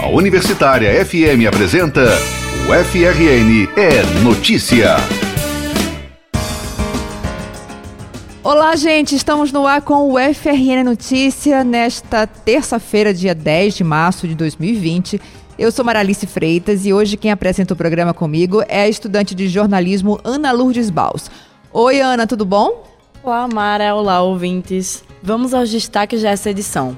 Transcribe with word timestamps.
A 0.00 0.06
Universitária 0.06 1.04
FM 1.04 1.48
apresenta 1.48 2.04
o 2.68 2.84
FRN 2.84 3.68
é 3.76 4.20
Notícia. 4.22 4.94
Olá, 8.44 8.76
gente, 8.76 9.16
estamos 9.16 9.50
no 9.50 9.66
ar 9.66 9.82
com 9.82 10.12
o 10.12 10.16
FRN 10.32 10.84
Notícia 10.84 11.64
nesta 11.64 12.28
terça-feira, 12.28 13.12
dia 13.12 13.34
10 13.34 13.74
de 13.74 13.82
março 13.82 14.28
de 14.28 14.36
2020. 14.36 15.20
Eu 15.58 15.72
sou 15.72 15.84
Maralice 15.84 16.28
Freitas 16.28 16.86
e 16.86 16.92
hoje 16.92 17.16
quem 17.16 17.32
apresenta 17.32 17.74
o 17.74 17.76
programa 17.76 18.14
comigo 18.14 18.62
é 18.68 18.82
a 18.82 18.88
estudante 18.88 19.34
de 19.34 19.48
jornalismo 19.48 20.20
Ana 20.22 20.52
Lourdes 20.52 20.90
Baus. 20.90 21.28
Oi, 21.72 22.00
Ana, 22.00 22.24
tudo 22.24 22.44
bom? 22.44 22.84
Olá, 23.20 23.48
Mara. 23.48 23.96
Olá, 23.96 24.22
ouvintes. 24.22 25.02
Vamos 25.20 25.52
aos 25.52 25.68
destaques 25.72 26.22
dessa 26.22 26.50
edição. 26.50 26.96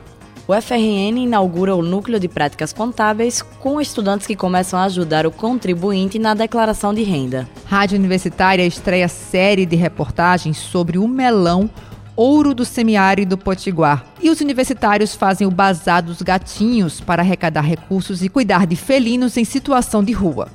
O 0.50 0.60
FRN 0.60 1.16
inaugura 1.16 1.76
o 1.76 1.80
Núcleo 1.80 2.18
de 2.18 2.26
Práticas 2.26 2.72
Contábeis 2.72 3.40
com 3.40 3.80
estudantes 3.80 4.27
que 4.27 4.34
começam 4.34 4.80
a 4.80 4.82
ajudar 4.86 5.24
o 5.24 5.30
contribuinte 5.30 6.18
na 6.18 6.34
declaração 6.34 6.92
de 6.92 7.04
renda. 7.04 7.48
Rádio 7.66 7.96
Universitária 7.96 8.66
estreia 8.66 9.06
série 9.06 9.64
de 9.64 9.77
reportagens 9.77 10.56
sobre 10.56 10.98
o 10.98 11.06
melão 11.06 11.70
ouro 12.16 12.52
do 12.52 12.64
semiárido 12.64 13.38
potiguar. 13.38 14.05
E 14.20 14.28
os 14.28 14.41
universitários 14.41 15.14
fazem 15.14 15.46
o 15.46 15.52
bazar 15.52 16.02
dos 16.02 16.20
gatinhos 16.20 17.00
para 17.00 17.22
arrecadar 17.22 17.62
recursos 17.62 18.20
e 18.20 18.28
cuidar 18.28 18.66
de 18.66 18.74
felinos 18.74 19.36
em 19.36 19.44
situação 19.44 20.02
de 20.02 20.10
rua. 20.10 20.48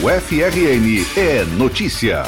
O 0.00 0.08
FRN 0.08 1.04
é 1.16 1.44
notícia. 1.56 2.22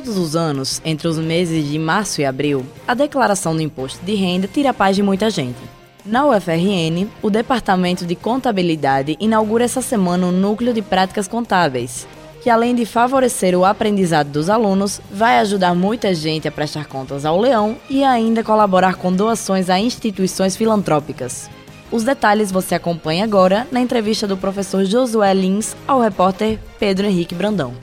Todos 0.00 0.16
os 0.16 0.34
anos, 0.34 0.80
entre 0.82 1.06
os 1.06 1.18
meses 1.18 1.68
de 1.68 1.78
março 1.78 2.22
e 2.22 2.24
abril, 2.24 2.64
a 2.88 2.94
declaração 2.94 3.54
do 3.54 3.60
imposto 3.60 4.02
de 4.02 4.14
renda 4.14 4.48
tira 4.48 4.70
a 4.70 4.72
paz 4.72 4.96
de 4.96 5.02
muita 5.02 5.28
gente. 5.28 5.58
Na 6.06 6.24
UFRN, 6.24 7.06
o 7.20 7.28
Departamento 7.28 8.06
de 8.06 8.14
Contabilidade 8.14 9.14
inaugura 9.20 9.64
essa 9.64 9.82
semana 9.82 10.26
o 10.26 10.32
Núcleo 10.32 10.72
de 10.72 10.80
Práticas 10.80 11.28
Contábeis, 11.28 12.08
que 12.42 12.48
além 12.48 12.74
de 12.74 12.86
favorecer 12.86 13.54
o 13.54 13.62
aprendizado 13.62 14.30
dos 14.30 14.48
alunos, 14.48 15.02
vai 15.12 15.38
ajudar 15.38 15.74
muita 15.74 16.14
gente 16.14 16.48
a 16.48 16.52
prestar 16.52 16.86
contas 16.86 17.26
ao 17.26 17.38
leão 17.38 17.76
e 17.90 18.02
ainda 18.02 18.42
colaborar 18.42 18.94
com 18.94 19.12
doações 19.12 19.68
a 19.68 19.78
instituições 19.78 20.56
filantrópicas. 20.56 21.50
Os 21.92 22.04
detalhes 22.04 22.50
você 22.50 22.74
acompanha 22.74 23.22
agora 23.22 23.68
na 23.70 23.82
entrevista 23.82 24.26
do 24.26 24.38
professor 24.38 24.82
Josué 24.82 25.34
Lins 25.34 25.76
ao 25.86 26.00
repórter 26.00 26.58
Pedro 26.78 27.06
Henrique 27.06 27.34
Brandão. 27.34 27.74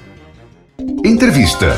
Entrevista. 1.06 1.76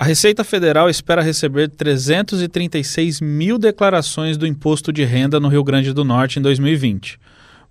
A 0.00 0.04
Receita 0.04 0.42
Federal 0.42 0.88
espera 0.88 1.20
receber 1.20 1.68
336 1.68 3.20
mil 3.20 3.58
declarações 3.58 4.38
do 4.38 4.46
imposto 4.46 4.90
de 4.90 5.04
renda 5.04 5.38
no 5.38 5.48
Rio 5.48 5.62
Grande 5.62 5.92
do 5.92 6.06
Norte 6.06 6.38
em 6.38 6.42
2020. 6.42 7.20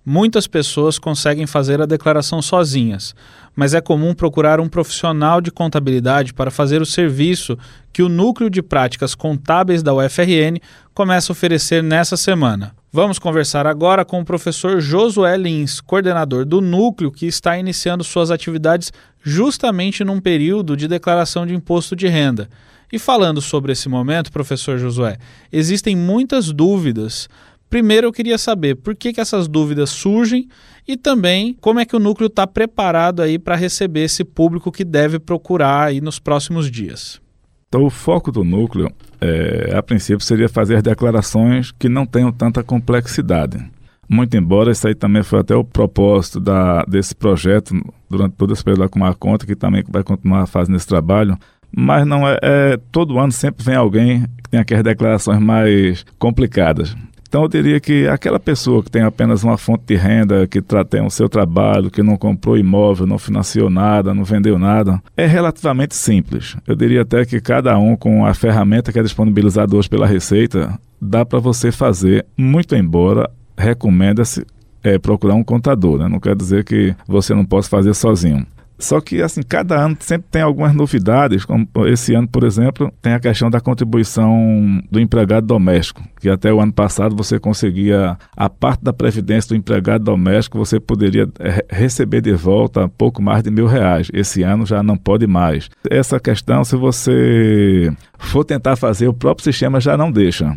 Muitas 0.06 0.46
pessoas 0.46 0.96
conseguem 0.96 1.44
fazer 1.44 1.82
a 1.82 1.86
declaração 1.86 2.40
sozinhas, 2.40 3.16
mas 3.56 3.74
é 3.74 3.80
comum 3.80 4.14
procurar 4.14 4.60
um 4.60 4.68
profissional 4.68 5.40
de 5.40 5.50
contabilidade 5.50 6.32
para 6.32 6.52
fazer 6.52 6.80
o 6.80 6.86
serviço 6.86 7.58
que 7.92 8.00
o 8.00 8.08
Núcleo 8.08 8.48
de 8.48 8.62
Práticas 8.62 9.12
Contábeis 9.16 9.82
da 9.82 9.92
UFRN 9.92 10.60
começa 10.94 11.32
a 11.32 11.34
oferecer 11.34 11.82
nessa 11.82 12.16
semana. 12.16 12.76
Vamos 12.92 13.18
conversar 13.18 13.66
agora 13.66 14.04
com 14.04 14.20
o 14.20 14.24
professor 14.24 14.80
Josué 14.80 15.36
Lins, 15.36 15.80
coordenador 15.80 16.44
do 16.44 16.60
núcleo 16.60 17.10
que 17.10 17.26
está 17.26 17.58
iniciando 17.58 18.02
suas 18.02 18.30
atividades 18.30 18.92
justamente 19.22 20.04
num 20.04 20.20
período 20.20 20.76
de 20.76 20.88
declaração 20.88 21.46
de 21.46 21.54
imposto 21.54 21.94
de 21.94 22.08
renda. 22.08 22.48
E 22.92 22.98
falando 22.98 23.40
sobre 23.40 23.72
esse 23.72 23.88
momento, 23.88 24.32
professor 24.32 24.78
Josué, 24.78 25.18
existem 25.52 25.94
muitas 25.94 26.52
dúvidas 26.52 27.28
Primeiro 27.70 28.08
eu 28.08 28.12
queria 28.12 28.36
saber 28.36 28.74
por 28.74 28.96
que, 28.96 29.12
que 29.12 29.20
essas 29.20 29.46
dúvidas 29.46 29.90
surgem 29.90 30.48
e 30.88 30.96
também 30.96 31.56
como 31.60 31.78
é 31.78 31.86
que 31.86 31.94
o 31.94 32.00
núcleo 32.00 32.26
está 32.26 32.44
preparado 32.44 33.22
aí 33.22 33.38
para 33.38 33.54
receber 33.54 34.00
esse 34.00 34.24
público 34.24 34.72
que 34.72 34.84
deve 34.84 35.20
procurar 35.20 35.84
aí 35.84 36.00
nos 36.00 36.18
próximos 36.18 36.68
dias. 36.68 37.20
Então, 37.68 37.84
o 37.84 37.90
foco 37.90 38.32
do 38.32 38.42
núcleo, 38.42 38.90
é, 39.20 39.72
a 39.72 39.80
princípio, 39.80 40.24
seria 40.24 40.48
fazer 40.48 40.82
declarações 40.82 41.70
que 41.70 41.88
não 41.88 42.04
tenham 42.04 42.32
tanta 42.32 42.64
complexidade. 42.64 43.64
Muito 44.10 44.36
embora 44.36 44.72
isso 44.72 44.88
aí 44.88 44.94
também 44.94 45.22
foi 45.22 45.38
até 45.38 45.54
o 45.54 45.62
propósito 45.62 46.40
da, 46.40 46.82
desse 46.82 47.14
projeto 47.14 47.72
durante 48.10 48.32
todo 48.32 48.52
esse 48.52 48.64
período 48.64 48.80
lá 48.80 48.88
com 48.88 49.04
a 49.04 49.14
conta, 49.14 49.46
que 49.46 49.54
também 49.54 49.84
vai 49.88 50.02
continuar 50.02 50.46
fazendo 50.46 50.74
esse 50.74 50.86
trabalho, 50.86 51.38
mas 51.70 52.04
não 52.04 52.26
é, 52.26 52.36
é, 52.42 52.80
todo 52.90 53.20
ano 53.20 53.30
sempre 53.30 53.64
vem 53.64 53.76
alguém 53.76 54.22
que 54.42 54.50
tem 54.50 54.58
aquelas 54.58 54.82
declarações 54.82 55.40
mais 55.40 56.04
complicadas. 56.18 56.96
Então 57.28 57.42
eu 57.42 57.48
diria 57.48 57.78
que 57.78 58.08
aquela 58.08 58.40
pessoa 58.40 58.82
que 58.82 58.90
tem 58.90 59.02
apenas 59.02 59.44
uma 59.44 59.56
fonte 59.56 59.84
de 59.86 59.94
renda, 59.94 60.48
que 60.48 60.60
tem 60.60 61.06
o 61.06 61.10
seu 61.10 61.28
trabalho, 61.28 61.88
que 61.88 62.02
não 62.02 62.16
comprou 62.16 62.58
imóvel, 62.58 63.06
não 63.06 63.16
financiou 63.16 63.70
nada, 63.70 64.12
não 64.12 64.24
vendeu 64.24 64.58
nada, 64.58 65.00
é 65.16 65.24
relativamente 65.24 65.94
simples. 65.94 66.56
Eu 66.66 66.74
diria 66.74 67.02
até 67.02 67.24
que 67.24 67.40
cada 67.40 67.78
um 67.78 67.94
com 67.94 68.26
a 68.26 68.34
ferramenta 68.34 68.92
que 68.92 68.98
é 68.98 69.02
disponibilizada 69.04 69.76
hoje 69.76 69.88
pela 69.88 70.08
Receita, 70.08 70.76
dá 71.00 71.24
para 71.24 71.38
você 71.38 71.70
fazer, 71.70 72.26
muito 72.36 72.74
embora 72.74 73.30
recomenda-se 73.60 74.44
é, 74.82 74.98
procurar 74.98 75.34
um 75.34 75.44
contador, 75.44 75.98
né? 75.98 76.08
Não 76.08 76.18
quer 76.18 76.34
dizer 76.34 76.64
que 76.64 76.94
você 77.06 77.34
não 77.34 77.44
possa 77.44 77.68
fazer 77.68 77.94
sozinho. 77.94 78.46
Só 78.80 78.98
que, 78.98 79.20
assim, 79.20 79.42
cada 79.42 79.78
ano 79.78 79.96
sempre 80.00 80.26
tem 80.30 80.40
algumas 80.40 80.74
novidades, 80.74 81.44
como 81.44 81.68
esse 81.86 82.14
ano, 82.14 82.26
por 82.26 82.44
exemplo, 82.44 82.90
tem 83.02 83.12
a 83.12 83.20
questão 83.20 83.50
da 83.50 83.60
contribuição 83.60 84.82
do 84.90 84.98
empregado 84.98 85.46
doméstico, 85.46 86.02
que 86.18 86.30
até 86.30 86.50
o 86.52 86.60
ano 86.60 86.72
passado 86.72 87.14
você 87.14 87.38
conseguia, 87.38 88.16
a 88.34 88.48
parte 88.48 88.82
da 88.82 88.92
previdência 88.92 89.50
do 89.50 89.54
empregado 89.54 90.04
doméstico, 90.04 90.56
você 90.56 90.80
poderia 90.80 91.28
é, 91.38 91.64
receber 91.68 92.22
de 92.22 92.32
volta 92.32 92.88
pouco 92.88 93.22
mais 93.22 93.42
de 93.42 93.50
mil 93.50 93.66
reais. 93.66 94.10
Esse 94.14 94.42
ano 94.42 94.64
já 94.64 94.82
não 94.82 94.96
pode 94.96 95.26
mais. 95.26 95.68
Essa 95.88 96.18
questão, 96.18 96.64
se 96.64 96.74
você 96.74 97.92
for 98.18 98.44
tentar 98.44 98.76
fazer, 98.76 99.08
o 99.08 99.14
próprio 99.14 99.44
sistema 99.44 99.78
já 99.78 99.94
não 99.94 100.10
deixa. 100.10 100.56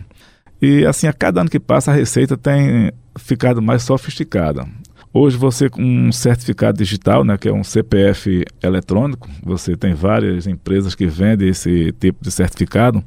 E, 0.66 0.86
assim, 0.86 1.08
a 1.08 1.12
cada 1.12 1.42
ano 1.42 1.50
que 1.50 1.60
passa, 1.60 1.92
a 1.92 1.94
Receita 1.94 2.38
tem 2.38 2.90
ficado 3.18 3.62
mais 3.62 3.84
sofisticada. 3.84 4.66
Hoje 5.14 5.36
você 5.36 5.70
com 5.70 5.84
um 5.84 6.10
certificado 6.10 6.78
digital, 6.78 7.26
né, 7.26 7.38
que 7.38 7.50
é 7.50 7.54
um 7.54 7.66
CPF 7.66 8.46
eletrônico, 8.64 9.30
você 9.44 9.76
tem 9.76 9.94
várias 9.94 10.48
empresas 10.48 10.96
que 10.96 11.06
vendem 11.06 11.50
esse 11.50 11.92
tipo 12.00 12.24
de 12.24 12.32
certificado, 12.32 13.04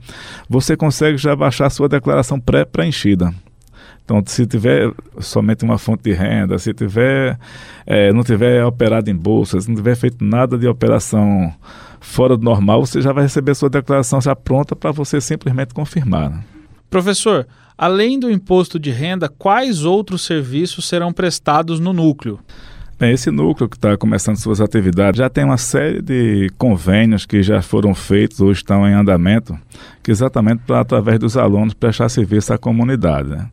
você 0.47 0.77
consegue 0.77 1.17
já 1.17 1.35
baixar 1.35 1.71
sua 1.71 1.89
declaração 1.89 2.39
pré-preenchida. 2.39 3.33
Então, 4.05 4.23
se 4.27 4.47
tiver 4.47 4.93
somente 5.19 5.65
uma 5.65 5.79
fonte 5.79 6.03
de 6.03 6.13
renda, 6.13 6.59
se 6.59 6.75
tiver, 6.75 7.39
é, 7.87 8.13
não 8.13 8.23
tiver 8.23 8.63
operado 8.67 9.11
em 9.11 9.17
bolsa, 9.17 9.59
se 9.63 9.67
não 9.67 9.77
tiver 9.77 9.97
feito 9.97 10.23
nada 10.23 10.59
de 10.59 10.69
operação 10.69 11.51
fora 12.01 12.37
do 12.37 12.45
normal, 12.45 12.85
você 12.85 13.01
já 13.01 13.15
vai 13.15 13.23
receber 13.23 13.55
sua 13.55 13.71
declaração 13.71 14.21
já 14.21 14.37
pronta 14.37 14.77
para 14.77 14.93
você 14.93 15.23
simplesmente 15.23 15.73
confirmar. 15.73 16.45
Professor, 16.97 17.47
Além 17.79 18.19
do 18.19 18.31
imposto 18.31 18.79
de 18.79 18.91
renda, 18.91 19.29
quais 19.29 19.85
outros 19.85 20.25
serviços 20.25 20.89
serão 20.89 21.13
prestados 21.13 21.79
no 21.79 21.93
núcleo? 21.93 22.39
Bem, 22.99 23.13
esse 23.13 23.31
núcleo 23.31 23.69
que 23.69 23.77
está 23.77 23.95
começando 23.99 24.39
suas 24.39 24.63
atividades 24.63 25.19
já 25.19 25.29
tem 25.29 25.45
uma 25.45 25.59
série 25.59 26.01
de 26.01 26.49
convênios 26.57 27.27
que 27.27 27.43
já 27.43 27.61
foram 27.61 27.95
feitos 27.95 28.41
ou 28.41 28.51
estão 28.51 28.89
em 28.89 28.95
andamento, 28.95 29.55
que 30.03 30.11
exatamente 30.11 30.63
para, 30.67 30.81
através 30.81 31.19
dos 31.19 31.37
alunos, 31.37 31.75
prestar 31.75 32.09
serviço 32.09 32.55
à 32.55 32.57
comunidade. 32.57 33.29
Né? 33.29 33.47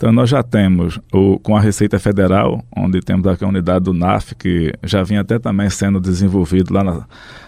Então, 0.00 0.10
nós 0.12 0.30
já 0.30 0.42
temos 0.42 0.98
o, 1.12 1.38
com 1.40 1.54
a 1.54 1.60
Receita 1.60 1.98
Federal, 1.98 2.64
onde 2.74 3.00
temos 3.00 3.26
aqui 3.26 3.44
a 3.44 3.48
unidade 3.48 3.84
do 3.84 3.92
NAF, 3.92 4.34
que 4.34 4.72
já 4.82 5.02
vinha 5.02 5.20
até 5.20 5.38
também 5.38 5.68
sendo 5.68 6.00
desenvolvido 6.00 6.72
lá 6.72 6.82
na, 6.82 7.04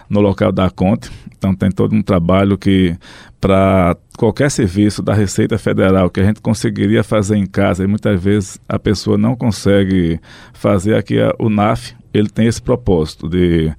no 0.07 0.21
local 0.21 0.51
da 0.51 0.69
Conte. 0.69 1.09
Então, 1.35 1.55
tem 1.55 1.71
todo 1.71 1.95
um 1.95 2.03
trabalho 2.03 2.55
que 2.55 2.95
para 3.41 3.97
qualquer 4.19 4.51
serviço 4.51 5.01
da 5.01 5.15
Receita 5.15 5.57
Federal 5.57 6.11
que 6.11 6.19
a 6.19 6.23
gente 6.23 6.41
conseguiria 6.41 7.03
fazer 7.03 7.37
em 7.37 7.47
casa 7.47 7.83
e 7.83 7.87
muitas 7.87 8.23
vezes 8.23 8.59
a 8.69 8.77
pessoa 8.77 9.17
não 9.17 9.35
consegue 9.35 10.19
fazer 10.53 10.93
aqui 10.93 11.17
o 11.39 11.49
NAF, 11.49 11.95
ele 12.13 12.29
tem 12.29 12.45
esse 12.45 12.61
propósito 12.61 13.27
de, 13.27 13.73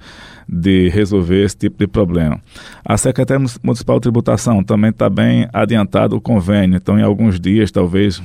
de 0.49 0.89
resolver 0.89 1.45
esse 1.45 1.57
tipo 1.57 1.79
de 1.79 1.87
problema. 1.87 2.41
A 2.85 2.97
Secretaria 2.97 3.47
Municipal 3.63 3.99
de 3.99 4.03
Tributação 4.03 4.65
também 4.65 4.91
está 4.91 5.09
bem 5.09 5.49
adiantado 5.53 6.17
o 6.17 6.21
convênio, 6.21 6.77
então 6.77 6.99
em 6.99 7.03
alguns 7.03 7.39
dias, 7.39 7.71
talvez, 7.71 8.21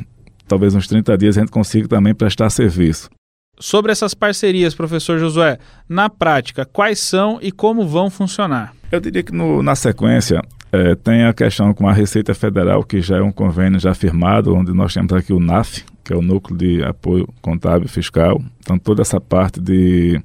talvez 0.50 0.76
uns 0.76 0.88
30 0.88 1.18
dias, 1.18 1.38
a 1.38 1.42
gente 1.42 1.52
consiga 1.52 1.88
também 1.88 2.14
prestar 2.14 2.50
serviço. 2.50 3.10
Sobre 3.58 3.92
essas 3.92 4.14
parcerias, 4.14 4.74
professor 4.74 5.20
Josué, 5.20 5.60
na 5.88 6.10
prática, 6.10 6.66
quais 6.66 7.00
são 7.00 7.40
e 7.42 7.52
como 7.52 7.88
vão 7.88 8.10
funcionar? 8.10 8.74
Eu 8.92 9.00
diria 9.00 9.22
que 9.22 9.34
no, 9.34 9.62
na 9.62 9.76
sequência, 9.76 10.42
é, 10.72 10.96
tem 10.96 11.26
a 11.26 11.34
questão 11.34 11.74
com 11.74 11.88
a 11.88 11.94
Receita 11.94 12.34
Federal, 12.34 12.84
que 12.84 13.02
já 13.02 13.18
é 13.18 13.22
um 13.22 13.32
convênio 13.32 13.80
já 13.80 13.94
firmado, 13.94 14.56
onde 14.56 14.74
nós 14.74 14.94
temos 14.94 15.12
aqui 15.14 15.34
o 15.34 15.40
NAF, 15.40 15.84
que 16.04 16.14
é 16.14 16.16
o 16.16 16.22
Núcleo 16.22 16.58
de 16.58 16.84
Apoio 16.84 17.28
Contábil 17.42 17.88
Fiscal. 17.88 18.42
Então, 18.60 18.80
toda 18.80 19.02
essa 19.02 19.20
parte 19.20 19.60
de 19.60 20.22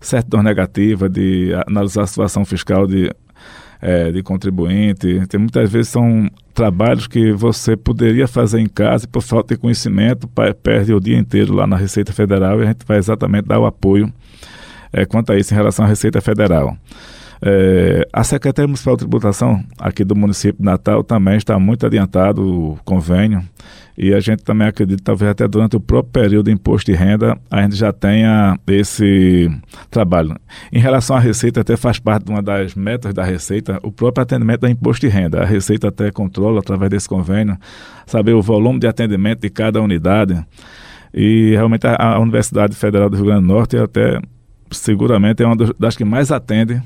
certidão 0.00 0.42
negativa, 0.42 1.08
de 1.08 1.52
analisar 1.66 2.02
a 2.02 2.06
situação 2.06 2.44
fiscal 2.44 2.86
de 2.86 3.10
é, 3.86 4.10
de 4.10 4.20
contribuinte. 4.20 5.24
Tem, 5.28 5.38
muitas 5.38 5.70
vezes 5.70 5.90
são 5.90 6.28
trabalhos 6.52 7.06
que 7.06 7.30
você 7.30 7.76
poderia 7.76 8.26
fazer 8.26 8.58
em 8.58 8.66
casa 8.66 9.04
e 9.04 9.08
por 9.08 9.22
falta 9.22 9.54
de 9.54 9.60
conhecimento 9.60 10.28
perde 10.60 10.92
o 10.92 10.98
dia 10.98 11.16
inteiro 11.16 11.54
lá 11.54 11.68
na 11.68 11.76
Receita 11.76 12.12
Federal 12.12 12.58
e 12.58 12.64
a 12.64 12.66
gente 12.66 12.84
vai 12.84 12.98
exatamente 12.98 13.46
dar 13.46 13.60
o 13.60 13.64
apoio 13.64 14.12
é, 14.92 15.04
quanto 15.04 15.30
a 15.30 15.38
isso 15.38 15.54
em 15.54 15.56
relação 15.56 15.84
à 15.84 15.88
Receita 15.88 16.20
Federal. 16.20 16.76
É, 17.42 18.06
a 18.12 18.24
Secretaria 18.24 18.66
Municipal 18.66 18.94
de 18.96 19.00
Tributação 19.00 19.62
aqui 19.78 20.04
do 20.04 20.16
município 20.16 20.58
de 20.58 20.64
Natal 20.64 21.04
também 21.04 21.36
está 21.36 21.58
muito 21.58 21.84
adiantado 21.84 22.42
o 22.42 22.78
convênio 22.84 23.42
e 23.98 24.12
a 24.12 24.20
gente 24.20 24.42
também 24.42 24.68
acredita 24.68 25.02
talvez 25.02 25.30
até 25.30 25.48
durante 25.48 25.76
o 25.76 25.80
próprio 25.80 26.12
período 26.12 26.46
de 26.46 26.52
imposto 26.52 26.90
de 26.90 26.96
renda 26.96 27.38
a 27.50 27.62
gente 27.62 27.76
já 27.76 27.92
tenha 27.92 28.58
esse 28.66 29.50
trabalho. 29.90 30.36
Em 30.70 30.78
relação 30.78 31.16
à 31.16 31.20
Receita, 31.20 31.60
até 31.60 31.76
faz 31.76 31.98
parte 31.98 32.26
de 32.26 32.30
uma 32.30 32.42
das 32.42 32.74
metas 32.74 33.14
da 33.14 33.24
Receita 33.24 33.78
o 33.82 33.90
próprio 33.90 34.22
atendimento 34.22 34.60
da 34.60 34.70
imposto 34.70 35.06
de 35.06 35.12
renda. 35.12 35.42
A 35.42 35.46
Receita 35.46 35.88
até 35.88 36.10
controla 36.10 36.60
através 36.60 36.90
desse 36.90 37.08
convênio 37.08 37.56
saber 38.06 38.32
o 38.32 38.42
volume 38.42 38.78
de 38.78 38.86
atendimento 38.86 39.40
de 39.40 39.50
cada 39.50 39.80
unidade 39.80 40.44
e 41.12 41.52
realmente 41.52 41.86
a, 41.86 41.96
a 41.96 42.18
Universidade 42.18 42.76
Federal 42.76 43.08
do 43.08 43.16
Rio 43.16 43.26
Grande 43.26 43.42
do 43.42 43.46
Norte 43.46 43.76
até 43.76 44.20
seguramente 44.70 45.42
é 45.42 45.46
uma 45.46 45.56
das 45.78 45.96
que 45.96 46.04
mais 46.04 46.30
atende 46.30 46.82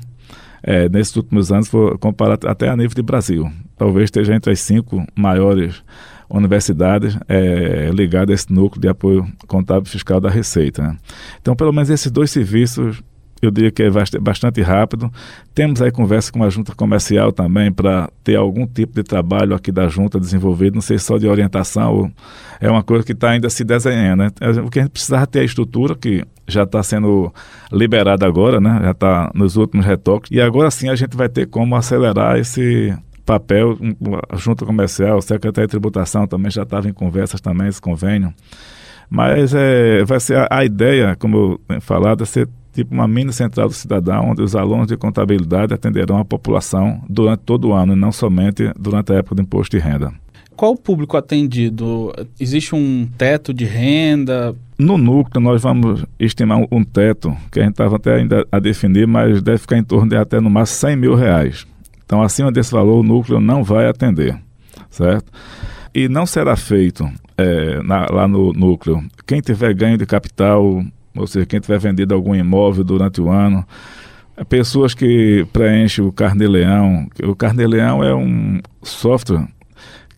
é, 0.63 0.87
nesses 0.89 1.15
últimos 1.15 1.51
anos, 1.51 1.69
comparado 1.99 2.47
até 2.47 2.69
a 2.69 2.75
nível 2.75 2.95
de 2.95 3.01
Brasil. 3.01 3.51
Talvez 3.77 4.05
esteja 4.05 4.35
entre 4.35 4.51
as 4.51 4.59
cinco 4.59 5.05
maiores 5.15 5.83
universidades 6.29 7.17
é, 7.27 7.89
ligadas 7.93 8.29
a 8.29 8.33
esse 8.35 8.53
núcleo 8.53 8.81
de 8.81 8.87
apoio 8.87 9.27
contábil 9.47 9.89
fiscal 9.89 10.19
da 10.19 10.29
Receita. 10.29 10.81
Né? 10.81 10.97
Então, 11.41 11.55
pelo 11.55 11.73
menos 11.73 11.89
esses 11.89 12.11
dois 12.11 12.31
serviços 12.31 13.01
eu 13.41 13.49
diria 13.49 13.71
que 13.71 13.81
é 13.81 13.89
bastante 14.21 14.61
rápido. 14.61 15.11
Temos 15.53 15.81
aí 15.81 15.91
conversa 15.91 16.31
com 16.31 16.43
a 16.43 16.49
junta 16.49 16.75
comercial 16.75 17.31
também 17.31 17.71
para 17.71 18.07
ter 18.23 18.35
algum 18.35 18.67
tipo 18.67 18.93
de 18.93 19.03
trabalho 19.03 19.55
aqui 19.55 19.71
da 19.71 19.87
junta 19.87 20.19
desenvolvido, 20.19 20.75
não 20.75 20.81
sei 20.81 20.99
só 20.99 21.17
de 21.17 21.27
orientação, 21.27 22.11
é 22.59 22.69
uma 22.69 22.83
coisa 22.83 23.03
que 23.03 23.13
está 23.13 23.31
ainda 23.31 23.49
se 23.49 23.63
desenhando. 23.63 24.19
Né? 24.19 24.29
É, 24.39 24.49
o 24.61 24.69
que 24.69 24.77
a 24.77 24.83
gente 24.83 24.91
precisava 24.91 25.25
ter 25.25 25.39
a 25.39 25.43
estrutura, 25.43 25.95
que 25.95 26.23
já 26.51 26.63
está 26.63 26.83
sendo 26.83 27.33
liberada 27.71 28.25
agora, 28.25 28.59
né? 28.59 28.79
já 28.83 28.91
está 28.91 29.31
nos 29.33 29.55
últimos 29.55 29.85
retoques, 29.85 30.31
e 30.31 30.41
agora 30.41 30.69
sim 30.69 30.89
a 30.89 30.95
gente 30.95 31.15
vai 31.15 31.29
ter 31.29 31.47
como 31.47 31.75
acelerar 31.75 32.37
esse 32.37 32.93
papel, 33.25 33.77
a 34.29 34.35
junta 34.35 34.65
comercial, 34.65 35.17
o 35.17 35.21
secretário 35.21 35.67
de 35.67 35.71
tributação 35.71 36.27
também 36.27 36.51
já 36.51 36.63
estava 36.63 36.89
em 36.89 36.93
conversas 36.93 37.39
também, 37.39 37.67
esse 37.67 37.81
convênio. 37.81 38.33
Mas 39.09 39.53
é, 39.53 40.03
vai 40.05 40.19
ser 40.19 40.37
a, 40.37 40.47
a 40.49 40.65
ideia, 40.65 41.15
como 41.17 41.37
eu 41.37 41.61
tenho 41.67 41.81
falado, 41.81 42.23
é 42.23 42.25
ser 42.25 42.47
tipo 42.73 42.93
uma 42.93 43.07
mini 43.07 43.33
central 43.33 43.67
do 43.67 43.73
cidadão, 43.73 44.31
onde 44.31 44.41
os 44.41 44.55
alunos 44.55 44.87
de 44.87 44.95
contabilidade 44.95 45.73
atenderão 45.73 46.17
a 46.17 46.25
população 46.25 47.03
durante 47.09 47.41
todo 47.41 47.69
o 47.69 47.73
ano, 47.73 47.93
e 47.93 47.95
não 47.95 48.11
somente 48.11 48.71
durante 48.79 49.11
a 49.11 49.17
época 49.17 49.35
do 49.35 49.41
imposto 49.41 49.77
de 49.77 49.83
renda. 49.83 50.13
Qual 50.55 50.73
o 50.73 50.77
público 50.77 51.17
atendido? 51.17 52.13
Existe 52.39 52.75
um 52.75 53.07
teto 53.17 53.53
de 53.53 53.65
renda? 53.65 54.55
No 54.81 54.97
núcleo, 54.97 55.39
nós 55.39 55.61
vamos 55.61 56.03
estimar 56.19 56.57
um 56.71 56.83
teto, 56.83 57.37
que 57.51 57.59
a 57.59 57.63
gente 57.63 57.73
estava 57.73 57.97
até 57.97 58.15
ainda 58.15 58.47
a 58.51 58.57
definir, 58.57 59.05
mas 59.05 59.39
deve 59.39 59.59
ficar 59.59 59.77
em 59.77 59.83
torno 59.83 60.09
de 60.09 60.15
até 60.15 60.39
no 60.39 60.49
máximo 60.49 60.89
100 60.89 60.95
mil 60.95 61.13
reais. 61.13 61.67
Então, 62.03 62.23
acima 62.23 62.51
desse 62.51 62.71
valor, 62.71 62.99
o 62.99 63.03
núcleo 63.03 63.39
não 63.39 63.63
vai 63.63 63.87
atender, 63.87 64.35
certo? 64.89 65.31
E 65.93 66.09
não 66.09 66.25
será 66.25 66.55
feito 66.55 67.07
é, 67.37 67.79
na, 67.83 68.07
lá 68.09 68.27
no 68.27 68.53
núcleo. 68.53 69.03
Quem 69.27 69.39
tiver 69.39 69.71
ganho 69.75 69.99
de 69.99 70.05
capital 70.07 70.83
ou 71.15 71.27
seja, 71.27 71.45
quem 71.45 71.59
tiver 71.59 71.77
vendido 71.77 72.15
algum 72.15 72.33
imóvel 72.33 72.83
durante 72.83 73.21
o 73.21 73.29
ano, 73.29 73.63
pessoas 74.49 74.95
que 74.95 75.45
preenchem 75.53 76.03
o 76.03 76.11
Carnê-Leão. 76.11 77.07
O 77.23 77.35
Carnê-Leão 77.35 78.03
é 78.03 78.15
um 78.15 78.59
software 78.81 79.45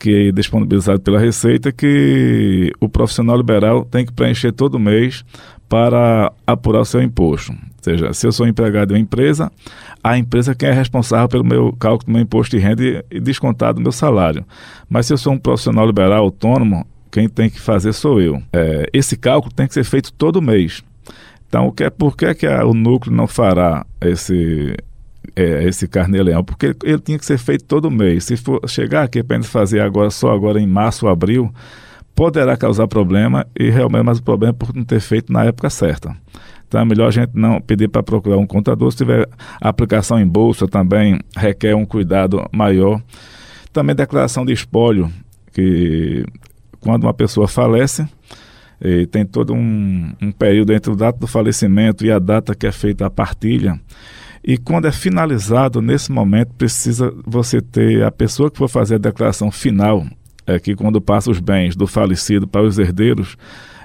que 0.03 0.27
é 0.27 0.31
disponibilizado 0.33 0.99
pela 0.99 1.17
Receita 1.17 1.71
que 1.71 2.73
o 2.77 2.89
profissional 2.89 3.37
liberal 3.37 3.85
tem 3.85 4.05
que 4.05 4.11
preencher 4.11 4.51
todo 4.51 4.77
mês 4.77 5.23
para 5.69 6.29
apurar 6.45 6.81
o 6.81 6.85
seu 6.85 7.01
imposto. 7.01 7.53
Ou 7.53 7.57
seja, 7.81 8.13
se 8.13 8.27
eu 8.27 8.33
sou 8.33 8.45
empregado 8.45 8.89
de 8.89 8.95
uma 8.95 8.99
empresa, 8.99 9.49
a 10.03 10.17
empresa 10.17 10.53
quem 10.53 10.67
é 10.67 10.73
responsável 10.73 11.29
pelo 11.29 11.45
meu 11.45 11.71
cálculo 11.79 12.07
do 12.07 12.11
meu 12.11 12.21
imposto 12.21 12.53
de 12.53 12.61
renda 12.61 13.05
e 13.09 13.17
descontado 13.21 13.75
do 13.75 13.81
meu 13.81 13.93
salário. 13.93 14.43
Mas 14.89 15.05
se 15.05 15.13
eu 15.13 15.17
sou 15.17 15.31
um 15.31 15.37
profissional 15.37 15.85
liberal 15.85 16.21
autônomo, 16.21 16.85
quem 17.09 17.29
tem 17.29 17.49
que 17.49 17.61
fazer 17.61 17.93
sou 17.93 18.19
eu. 18.19 18.43
É, 18.51 18.85
esse 18.91 19.15
cálculo 19.15 19.53
tem 19.53 19.67
que 19.67 19.73
ser 19.73 19.85
feito 19.85 20.11
todo 20.11 20.41
mês. 20.41 20.83
Então, 21.47 21.67
o 21.67 21.71
que 21.71 21.85
é, 21.85 21.89
por 21.89 22.17
que, 22.17 22.35
que 22.35 22.45
a, 22.45 22.65
o 22.65 22.73
núcleo 22.73 23.15
não 23.15 23.25
fará 23.25 23.85
esse, 24.01 24.75
é, 25.35 25.63
esse 25.65 25.87
carnê-leão? 25.87 26.43
Porque 26.43 26.67
ele, 26.67 26.75
ele, 26.83 26.99
tinha 26.99 27.17
que 27.17 27.25
ser 27.25 27.37
feito 27.37 27.65
todo 27.65 27.89
mês. 27.89 28.25
Se 28.25 28.37
for 28.37 28.59
chegar 28.67 29.03
aqui 29.03 29.23
para 29.23 29.41
fazer 29.43 29.81
agora, 29.81 30.09
só 30.09 30.31
agora 30.31 30.59
em 30.59 30.67
março 30.67 31.05
ou 31.05 31.11
abril, 31.11 31.53
poderá 32.15 32.55
causar 32.55 32.87
problema 32.87 33.45
e 33.57 33.69
realmente 33.69 34.03
mais 34.03 34.19
o 34.19 34.23
problema 34.23 34.51
é 34.51 34.57
por 34.57 34.75
não 34.75 34.83
ter 34.83 34.99
feito 34.99 35.31
na 35.31 35.43
época 35.45 35.69
certa. 35.69 36.15
Então 36.67 36.81
é 36.81 36.85
melhor 36.85 37.07
a 37.07 37.11
gente 37.11 37.31
não 37.33 37.61
pedir 37.61 37.87
para 37.87 38.01
procurar 38.01 38.37
um 38.37 38.47
contador. 38.47 38.91
Se 38.91 38.97
tiver 38.97 39.27
aplicação 39.61 40.19
em 40.19 40.27
bolsa 40.27 40.67
também 40.67 41.19
requer 41.35 41.75
um 41.75 41.85
cuidado 41.85 42.43
maior. 42.51 43.01
Também 43.71 43.95
declaração 43.95 44.45
de 44.45 44.53
espólio, 44.53 45.11
que 45.51 46.25
quando 46.79 47.03
uma 47.03 47.13
pessoa 47.13 47.47
falece, 47.47 48.07
tem 49.11 49.25
todo 49.25 49.53
um, 49.53 50.13
um 50.21 50.31
período 50.31 50.73
entre 50.73 50.91
o 50.91 50.95
data 50.95 51.17
do 51.17 51.27
falecimento 51.27 52.05
e 52.05 52.11
a 52.11 52.19
data 52.19 52.53
que 52.53 52.67
é 52.67 52.71
feita 52.71 53.05
a 53.05 53.09
partilha. 53.09 53.79
E 54.43 54.57
quando 54.57 54.87
é 54.87 54.91
finalizado, 54.91 55.81
nesse 55.81 56.11
momento, 56.11 56.53
precisa 56.57 57.13
você 57.25 57.61
ter 57.61 58.03
a 58.03 58.11
pessoa 58.11 58.51
que 58.51 58.57
for 58.57 58.67
fazer 58.67 58.95
a 58.95 58.97
declaração 58.99 59.49
final, 59.49 60.05
é 60.45 60.59
que 60.59 60.75
quando 60.75 60.99
passa 60.99 61.31
os 61.31 61.39
bens 61.39 61.75
do 61.75 61.87
falecido 61.87 62.45
para 62.45 62.63
os 62.63 62.77
herdeiros, 62.77 63.37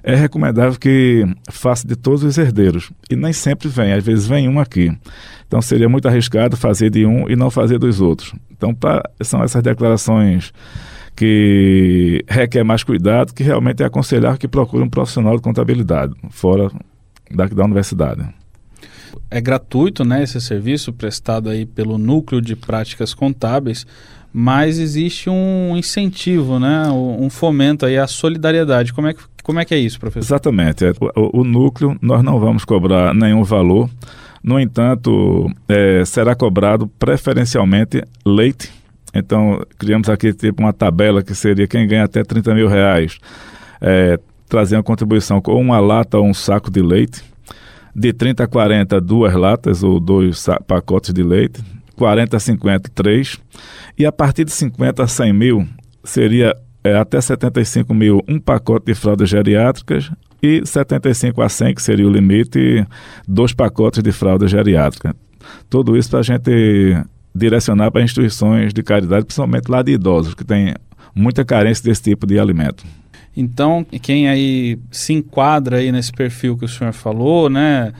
é 0.02 0.14
recomendável 0.14 0.78
que 0.78 1.24
faça 1.50 1.86
de 1.86 1.94
todos 1.94 2.24
os 2.24 2.38
herdeiros. 2.38 2.90
E 3.10 3.14
nem 3.14 3.32
sempre 3.32 3.68
vem, 3.68 3.92
às 3.92 4.04
vezes 4.04 4.26
vem 4.26 4.48
um 4.48 4.58
aqui. 4.58 4.90
Então 5.46 5.62
seria 5.62 5.88
muito 5.88 6.08
arriscado 6.08 6.56
fazer 6.56 6.90
de 6.90 7.06
um 7.06 7.28
e 7.28 7.36
não 7.36 7.50
fazer 7.50 7.78
dos 7.78 8.00
outros. 8.00 8.34
Então 8.50 8.74
pra, 8.74 9.02
são 9.20 9.42
essas 9.42 9.62
declarações 9.62 10.52
que 11.14 12.24
requer 12.28 12.64
mais 12.64 12.84
cuidado, 12.84 13.34
que 13.34 13.42
realmente 13.42 13.82
é 13.82 13.86
aconselhar 13.86 14.38
que 14.38 14.46
procure 14.46 14.82
um 14.82 14.88
profissional 14.88 15.36
de 15.36 15.42
contabilidade 15.42 16.14
fora 16.30 16.70
da, 17.30 17.46
da 17.46 17.64
universidade. 17.64 18.22
É 19.30 19.40
gratuito, 19.40 20.04
né, 20.04 20.22
esse 20.22 20.40
serviço 20.40 20.92
prestado 20.92 21.48
aí 21.48 21.66
pelo 21.66 21.98
Núcleo 21.98 22.40
de 22.40 22.56
Práticas 22.56 23.14
Contábeis, 23.14 23.86
mas 24.32 24.78
existe 24.78 25.30
um 25.30 25.76
incentivo, 25.76 26.58
né, 26.58 26.88
um 26.90 27.28
fomento 27.30 27.86
aí 27.86 27.96
à 27.96 28.06
solidariedade. 28.06 28.92
Como 28.92 29.08
é 29.08 29.14
que, 29.14 29.20
como 29.42 29.58
é, 29.58 29.64
que 29.64 29.74
é 29.74 29.78
isso, 29.78 29.98
professor? 29.98 30.26
Exatamente. 30.26 30.84
É, 30.84 30.92
o, 31.16 31.40
o 31.40 31.44
núcleo, 31.44 31.96
nós 32.00 32.22
não 32.22 32.38
vamos 32.38 32.64
cobrar 32.64 33.14
nenhum 33.14 33.44
valor, 33.44 33.88
no 34.42 34.60
entanto, 34.60 35.50
é, 35.68 36.04
será 36.04 36.34
cobrado 36.34 36.86
preferencialmente 36.98 38.02
leite 38.24 38.78
então, 39.14 39.64
criamos 39.78 40.08
aqui 40.08 40.32
tipo 40.32 40.62
uma 40.62 40.72
tabela 40.72 41.22
que 41.22 41.34
seria 41.34 41.66
quem 41.66 41.86
ganha 41.86 42.04
até 42.04 42.22
30 42.22 42.54
mil 42.54 42.68
reais 42.68 43.18
é, 43.80 44.18
trazer 44.48 44.76
uma 44.76 44.82
contribuição 44.82 45.40
com 45.40 45.60
uma 45.60 45.80
lata 45.80 46.18
ou 46.18 46.26
um 46.26 46.34
saco 46.34 46.70
de 46.70 46.80
leite. 46.80 47.22
De 47.98 48.12
30 48.12 48.44
a 48.44 48.46
40, 48.46 49.00
duas 49.00 49.34
latas 49.34 49.82
ou 49.82 49.98
dois 49.98 50.46
pacotes 50.68 51.12
de 51.12 51.20
leite. 51.20 51.60
40 51.96 52.36
a 52.36 52.38
50, 52.38 52.90
três. 52.94 53.40
E 53.98 54.06
a 54.06 54.12
partir 54.12 54.44
de 54.44 54.52
50 54.52 55.02
a 55.02 55.08
100 55.08 55.32
mil, 55.32 55.68
seria 56.04 56.56
é, 56.84 56.94
até 56.94 57.20
75 57.20 57.92
mil 57.92 58.22
um 58.28 58.38
pacote 58.38 58.86
de 58.86 58.94
fraldas 58.94 59.28
geriátricas 59.28 60.12
e 60.40 60.64
75 60.64 61.42
a 61.42 61.48
100, 61.48 61.74
que 61.74 61.82
seria 61.82 62.06
o 62.06 62.10
limite, 62.10 62.86
dois 63.26 63.52
pacotes 63.52 64.00
de 64.00 64.12
fralda 64.12 64.46
geriátrica. 64.46 65.12
Tudo 65.68 65.96
isso 65.96 66.08
para 66.08 66.20
a 66.20 66.22
gente 66.22 66.96
direcionar 67.34 67.90
para 67.90 68.02
instituições 68.02 68.72
de 68.72 68.80
caridade, 68.80 69.24
principalmente 69.24 69.68
lá 69.68 69.82
de 69.82 69.90
idosos, 69.90 70.34
que 70.34 70.44
tem 70.44 70.72
muita 71.16 71.44
carência 71.44 71.82
desse 71.82 72.04
tipo 72.04 72.28
de 72.28 72.38
alimento. 72.38 72.84
Então, 73.40 73.86
quem 74.02 74.28
aí 74.28 74.76
se 74.90 75.12
enquadra 75.12 75.76
aí 75.76 75.92
nesse 75.92 76.10
perfil 76.10 76.58
que 76.58 76.64
o 76.64 76.68
senhor 76.68 76.92
falou, 76.92 77.48
né, 77.48 77.92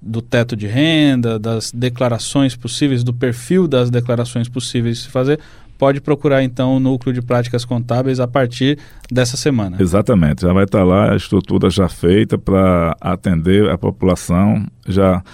do 0.00 0.22
teto 0.22 0.54
de 0.54 0.68
renda, 0.68 1.36
das 1.36 1.72
declarações 1.72 2.54
possíveis, 2.54 3.02
do 3.02 3.12
perfil 3.12 3.66
das 3.66 3.90
declarações 3.90 4.48
possíveis 4.48 4.98
de 4.98 5.02
se 5.02 5.08
fazer, 5.08 5.40
pode 5.76 6.00
procurar 6.00 6.44
então 6.44 6.76
o 6.76 6.78
núcleo 6.78 7.12
de 7.12 7.20
práticas 7.20 7.64
contábeis 7.64 8.20
a 8.20 8.28
partir 8.28 8.78
dessa 9.10 9.36
semana. 9.36 9.78
Exatamente, 9.80 10.42
já 10.42 10.52
vai 10.52 10.62
estar 10.62 10.84
lá 10.84 11.12
a 11.12 11.16
estrutura 11.16 11.68
já 11.70 11.88
feita 11.88 12.38
para 12.38 12.96
atender 13.00 13.68
a 13.68 13.76
população, 13.76 14.64
já 14.86 15.24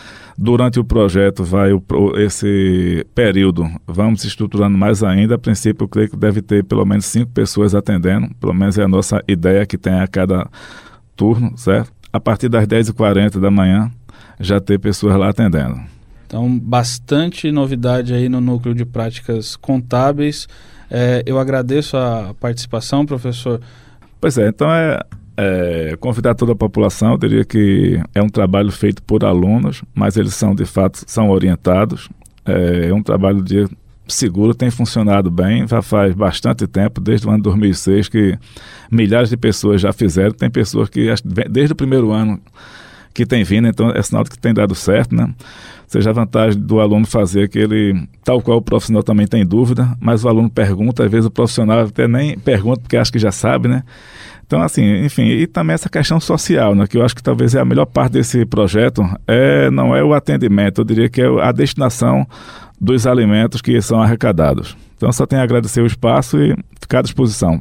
Durante 0.42 0.80
o 0.80 0.84
projeto, 0.84 1.44
vai 1.44 1.70
o, 1.70 1.82
esse 2.16 3.06
período, 3.14 3.70
vamos 3.86 4.24
estruturando 4.24 4.78
mais 4.78 5.02
ainda. 5.02 5.34
A 5.34 5.38
princípio, 5.38 5.84
eu 5.84 5.88
creio 5.88 6.08
que 6.08 6.16
deve 6.16 6.40
ter 6.40 6.64
pelo 6.64 6.82
menos 6.86 7.04
cinco 7.04 7.30
pessoas 7.30 7.74
atendendo, 7.74 8.34
pelo 8.40 8.54
menos 8.54 8.78
é 8.78 8.84
a 8.84 8.88
nossa 8.88 9.22
ideia 9.28 9.66
que 9.66 9.76
tem 9.76 10.00
a 10.00 10.08
cada 10.08 10.48
turno, 11.14 11.52
certo? 11.58 11.92
A 12.10 12.18
partir 12.18 12.48
das 12.48 12.66
10h40 12.66 13.38
da 13.38 13.50
manhã, 13.50 13.92
já 14.40 14.58
ter 14.58 14.78
pessoas 14.78 15.14
lá 15.14 15.28
atendendo. 15.28 15.78
Então, 16.26 16.58
bastante 16.58 17.52
novidade 17.52 18.14
aí 18.14 18.26
no 18.26 18.40
núcleo 18.40 18.74
de 18.74 18.86
práticas 18.86 19.56
contábeis. 19.56 20.48
É, 20.90 21.22
eu 21.26 21.38
agradeço 21.38 21.98
a 21.98 22.34
participação, 22.40 23.04
professor. 23.04 23.60
Pois 24.18 24.38
é, 24.38 24.48
então 24.48 24.72
é, 24.72 25.00
é, 25.40 25.96
convidar 25.98 26.34
toda 26.34 26.52
a 26.52 26.54
população. 26.56 27.12
Eu 27.12 27.18
diria 27.18 27.44
que 27.44 27.98
é 28.14 28.22
um 28.22 28.28
trabalho 28.28 28.70
feito 28.70 29.02
por 29.02 29.24
alunos, 29.24 29.82
mas 29.94 30.18
eles 30.18 30.34
são 30.34 30.54
de 30.54 30.66
fato 30.66 31.02
são 31.06 31.30
orientados. 31.30 32.10
É, 32.44 32.88
é 32.88 32.94
um 32.94 33.02
trabalho 33.02 33.42
de 33.42 33.66
seguro, 34.06 34.54
tem 34.54 34.70
funcionado 34.70 35.30
bem. 35.30 35.66
Já 35.66 35.80
faz 35.80 36.14
bastante 36.14 36.66
tempo, 36.66 37.00
desde 37.00 37.26
o 37.26 37.30
ano 37.30 37.42
2006, 37.42 38.08
que 38.08 38.38
milhares 38.90 39.30
de 39.30 39.36
pessoas 39.36 39.80
já 39.80 39.92
fizeram. 39.94 40.32
Tem 40.32 40.50
pessoas 40.50 40.90
que 40.90 41.08
desde 41.48 41.72
o 41.72 41.76
primeiro 41.76 42.12
ano 42.12 42.38
que 43.14 43.26
tem 43.26 43.42
vindo, 43.42 43.66
então 43.66 43.90
é 43.90 44.00
sinal 44.02 44.22
de 44.22 44.30
que 44.30 44.38
tem 44.38 44.54
dado 44.54 44.74
certo, 44.74 45.14
né? 45.14 45.34
Seja 45.86 46.10
a 46.10 46.12
vantagem 46.12 46.60
do 46.60 46.78
aluno 46.78 47.04
fazer 47.04 47.48
que 47.48 47.58
ele, 47.58 48.06
tal 48.22 48.40
qual 48.40 48.58
o 48.58 48.62
profissional 48.62 49.02
também 49.02 49.26
tem 49.26 49.44
dúvida, 49.44 49.96
mas 50.00 50.24
o 50.24 50.28
aluno 50.28 50.48
pergunta, 50.48 51.04
às 51.04 51.10
vezes 51.10 51.26
o 51.26 51.30
profissional 51.30 51.80
até 51.80 52.06
nem 52.06 52.38
pergunta 52.38 52.80
porque 52.80 52.96
acha 52.96 53.10
que 53.10 53.18
já 53.18 53.32
sabe, 53.32 53.66
né? 53.66 53.82
Então, 54.50 54.60
assim, 54.62 55.04
enfim, 55.04 55.26
e 55.26 55.46
também 55.46 55.74
essa 55.74 55.88
questão 55.88 56.18
social, 56.18 56.74
né, 56.74 56.84
que 56.84 56.96
eu 56.96 57.04
acho 57.04 57.14
que 57.14 57.22
talvez 57.22 57.54
é 57.54 57.60
a 57.60 57.64
melhor 57.64 57.86
parte 57.86 58.14
desse 58.14 58.44
projeto, 58.44 59.00
é, 59.24 59.70
não 59.70 59.94
é 59.94 60.02
o 60.02 60.12
atendimento, 60.12 60.80
eu 60.80 60.84
diria 60.84 61.08
que 61.08 61.22
é 61.22 61.26
a 61.40 61.52
destinação 61.52 62.26
dos 62.80 63.06
alimentos 63.06 63.62
que 63.62 63.80
são 63.80 64.02
arrecadados. 64.02 64.76
Então, 64.96 65.12
só 65.12 65.24
tenho 65.24 65.40
a 65.40 65.44
agradecer 65.44 65.80
o 65.80 65.86
espaço 65.86 66.36
e 66.36 66.52
ficar 66.80 66.98
à 66.98 67.02
disposição. 67.02 67.60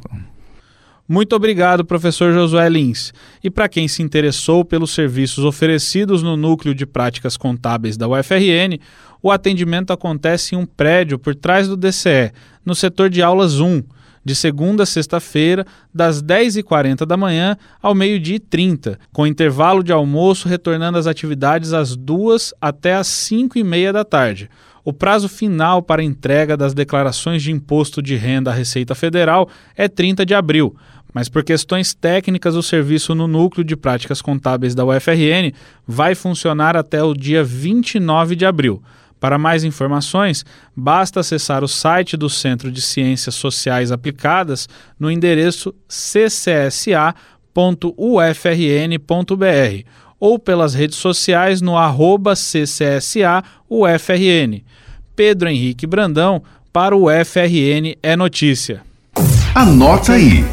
Muito 1.08 1.36
obrigado, 1.36 1.84
professor 1.84 2.32
Josué 2.32 2.68
Lins. 2.68 3.14
E 3.42 3.48
para 3.48 3.68
quem 3.68 3.86
se 3.86 4.02
interessou 4.02 4.64
pelos 4.64 4.90
serviços 4.90 5.44
oferecidos 5.44 6.24
no 6.24 6.36
Núcleo 6.36 6.74
de 6.74 6.86
Práticas 6.86 7.36
Contábeis 7.36 7.96
da 7.96 8.08
UFRN, 8.08 8.80
o 9.22 9.30
atendimento 9.30 9.92
acontece 9.92 10.56
em 10.56 10.58
um 10.58 10.66
prédio 10.66 11.20
por 11.20 11.36
trás 11.36 11.68
do 11.68 11.76
DCE, 11.76 12.32
no 12.66 12.74
setor 12.74 13.08
de 13.08 13.22
aulas 13.22 13.60
1 13.60 13.80
de 14.24 14.34
segunda 14.34 14.82
a 14.82 14.86
sexta-feira, 14.86 15.66
das 15.92 16.22
10h40 16.22 17.06
da 17.06 17.16
manhã 17.16 17.56
ao 17.82 17.94
meio-dia 17.94 18.36
e 18.36 18.40
30, 18.40 18.98
com 19.12 19.26
intervalo 19.26 19.82
de 19.82 19.92
almoço 19.92 20.48
retornando 20.48 20.98
às 20.98 21.06
atividades 21.06 21.72
às 21.72 21.96
2 21.96 22.54
até 22.60 22.94
às 22.94 23.06
5 23.06 23.58
e 23.58 23.64
meia 23.64 23.92
da 23.92 24.04
tarde. 24.04 24.50
O 24.84 24.92
prazo 24.92 25.28
final 25.28 25.82
para 25.82 26.02
entrega 26.02 26.56
das 26.56 26.72
declarações 26.72 27.42
de 27.42 27.52
imposto 27.52 28.02
de 28.02 28.16
renda 28.16 28.50
à 28.50 28.54
Receita 28.54 28.94
Federal 28.94 29.48
é 29.76 29.88
30 29.88 30.24
de 30.24 30.34
abril, 30.34 30.74
mas 31.12 31.28
por 31.28 31.44
questões 31.44 31.92
técnicas 31.92 32.54
o 32.54 32.62
serviço 32.62 33.14
no 33.14 33.26
Núcleo 33.26 33.64
de 33.64 33.76
Práticas 33.76 34.22
Contábeis 34.22 34.74
da 34.74 34.84
UFRN 34.84 35.52
vai 35.86 36.14
funcionar 36.14 36.76
até 36.76 37.02
o 37.02 37.14
dia 37.14 37.44
29 37.44 38.36
de 38.36 38.46
abril. 38.46 38.82
Para 39.20 39.38
mais 39.38 39.62
informações, 39.62 40.44
basta 40.74 41.20
acessar 41.20 41.62
o 41.62 41.68
site 41.68 42.16
do 42.16 42.30
Centro 42.30 42.72
de 42.72 42.80
Ciências 42.80 43.34
Sociais 43.34 43.92
Aplicadas 43.92 44.66
no 44.98 45.10
endereço 45.10 45.74
ccsa.ufrn.br 45.86 47.14
ou 50.18 50.38
pelas 50.38 50.74
redes 50.74 50.96
sociais 50.96 51.60
no 51.60 51.76
arroba 51.76 52.34
ccsaufrn. 52.34 53.04
Pedro 55.14 55.50
Henrique 55.50 55.86
Brandão 55.86 56.42
para 56.72 56.96
o 56.96 57.06
UFRN 57.08 57.94
é 58.02 58.16
notícia. 58.16 58.82
Anota 59.54 60.12
aí. 60.12 60.44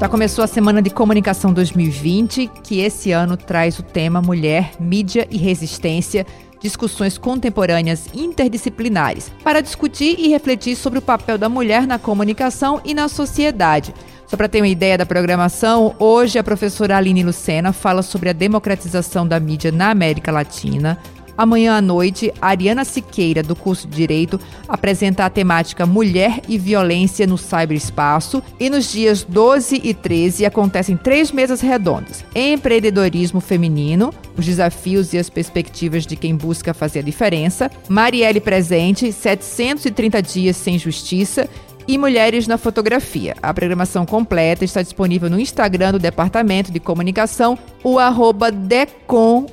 Já 0.00 0.08
começou 0.08 0.44
a 0.44 0.46
Semana 0.46 0.80
de 0.80 0.90
Comunicação 0.90 1.52
2020, 1.52 2.48
que 2.62 2.78
esse 2.78 3.10
ano 3.10 3.36
traz 3.36 3.80
o 3.80 3.82
tema 3.82 4.22
Mulher, 4.22 4.70
Mídia 4.78 5.26
e 5.28 5.36
Resistência, 5.36 6.24
discussões 6.60 7.18
contemporâneas 7.18 8.08
interdisciplinares, 8.14 9.32
para 9.42 9.60
discutir 9.60 10.14
e 10.16 10.28
refletir 10.28 10.76
sobre 10.76 11.00
o 11.00 11.02
papel 11.02 11.36
da 11.36 11.48
mulher 11.48 11.84
na 11.84 11.98
comunicação 11.98 12.80
e 12.84 12.94
na 12.94 13.08
sociedade. 13.08 13.92
Só 14.28 14.36
para 14.36 14.48
ter 14.48 14.60
uma 14.60 14.68
ideia 14.68 14.96
da 14.96 15.04
programação, 15.04 15.96
hoje 15.98 16.38
a 16.38 16.44
professora 16.44 16.96
Aline 16.96 17.24
Lucena 17.24 17.72
fala 17.72 18.02
sobre 18.02 18.28
a 18.28 18.32
democratização 18.32 19.26
da 19.26 19.40
mídia 19.40 19.72
na 19.72 19.90
América 19.90 20.30
Latina, 20.30 20.96
Amanhã 21.38 21.76
à 21.76 21.80
noite, 21.80 22.32
Ariana 22.42 22.84
Siqueira, 22.84 23.44
do 23.44 23.54
curso 23.54 23.86
de 23.86 23.96
Direito, 23.96 24.40
apresenta 24.66 25.24
a 25.24 25.30
temática 25.30 25.86
Mulher 25.86 26.40
e 26.48 26.58
Violência 26.58 27.28
no 27.28 27.38
Cyberespaço. 27.38 28.42
E 28.58 28.68
nos 28.68 28.90
dias 28.90 29.22
12 29.22 29.80
e 29.84 29.94
13 29.94 30.44
acontecem 30.44 30.96
três 30.96 31.30
mesas 31.30 31.60
redondas: 31.60 32.24
Empreendedorismo 32.34 33.40
Feminino, 33.40 34.12
os 34.36 34.44
desafios 34.44 35.12
e 35.12 35.18
as 35.18 35.30
perspectivas 35.30 36.04
de 36.04 36.16
quem 36.16 36.34
busca 36.34 36.74
fazer 36.74 36.98
a 36.98 37.02
diferença. 37.02 37.70
Marielle 37.88 38.40
Presente, 38.40 39.12
730 39.12 40.20
dias 40.20 40.56
sem 40.56 40.76
justiça 40.76 41.48
e 41.86 41.96
Mulheres 41.96 42.48
na 42.48 42.58
Fotografia. 42.58 43.36
A 43.40 43.54
programação 43.54 44.04
completa 44.04 44.64
está 44.64 44.82
disponível 44.82 45.30
no 45.30 45.38
Instagram 45.38 45.92
do 45.92 46.00
Departamento 46.00 46.72
de 46.72 46.80
Comunicação, 46.80 47.56
o 47.84 47.96
arroba 47.96 48.50
DecomUFRN. 48.50 49.48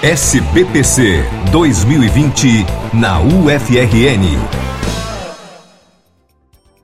SBPC 0.00 1.24
2020 1.50 2.64
na 2.94 3.20
UFRN. 3.20 4.38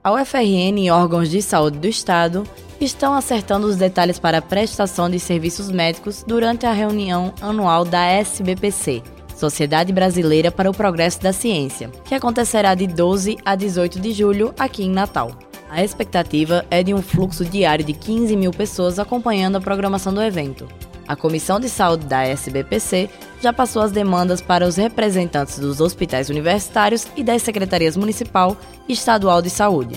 A 0.02 0.12
UFRN 0.12 0.80
e 0.80 0.90
órgãos 0.90 1.30
de 1.30 1.40
saúde 1.40 1.78
do 1.78 1.86
Estado 1.86 2.42
estão 2.80 3.14
acertando 3.14 3.68
os 3.68 3.76
detalhes 3.76 4.18
para 4.18 4.38
a 4.38 4.42
prestação 4.42 5.08
de 5.08 5.20
serviços 5.20 5.70
médicos 5.70 6.24
durante 6.26 6.66
a 6.66 6.72
reunião 6.72 7.32
anual 7.40 7.84
da 7.84 8.04
SBPC, 8.04 9.00
Sociedade 9.36 9.92
Brasileira 9.92 10.50
para 10.50 10.68
o 10.68 10.74
Progresso 10.74 11.22
da 11.22 11.32
Ciência, 11.32 11.92
que 12.04 12.16
acontecerá 12.16 12.74
de 12.74 12.88
12 12.88 13.38
a 13.44 13.54
18 13.54 14.00
de 14.00 14.10
julho 14.10 14.52
aqui 14.58 14.82
em 14.82 14.90
Natal. 14.90 15.30
A 15.70 15.84
expectativa 15.84 16.66
é 16.68 16.82
de 16.82 16.92
um 16.92 17.00
fluxo 17.00 17.44
diário 17.44 17.84
de 17.84 17.92
15 17.92 18.36
mil 18.36 18.50
pessoas 18.50 18.98
acompanhando 18.98 19.54
a 19.54 19.60
programação 19.60 20.12
do 20.12 20.20
evento. 20.20 20.66
A 21.06 21.14
Comissão 21.14 21.60
de 21.60 21.68
Saúde 21.68 22.06
da 22.06 22.22
SBPC 22.22 23.10
já 23.40 23.52
passou 23.52 23.82
as 23.82 23.92
demandas 23.92 24.40
para 24.40 24.66
os 24.66 24.76
representantes 24.76 25.58
dos 25.58 25.80
hospitais 25.80 26.30
universitários 26.30 27.06
e 27.16 27.22
das 27.22 27.42
secretarias 27.42 27.96
municipal 27.96 28.56
e 28.88 28.92
estadual 28.92 29.42
de 29.42 29.50
saúde. 29.50 29.94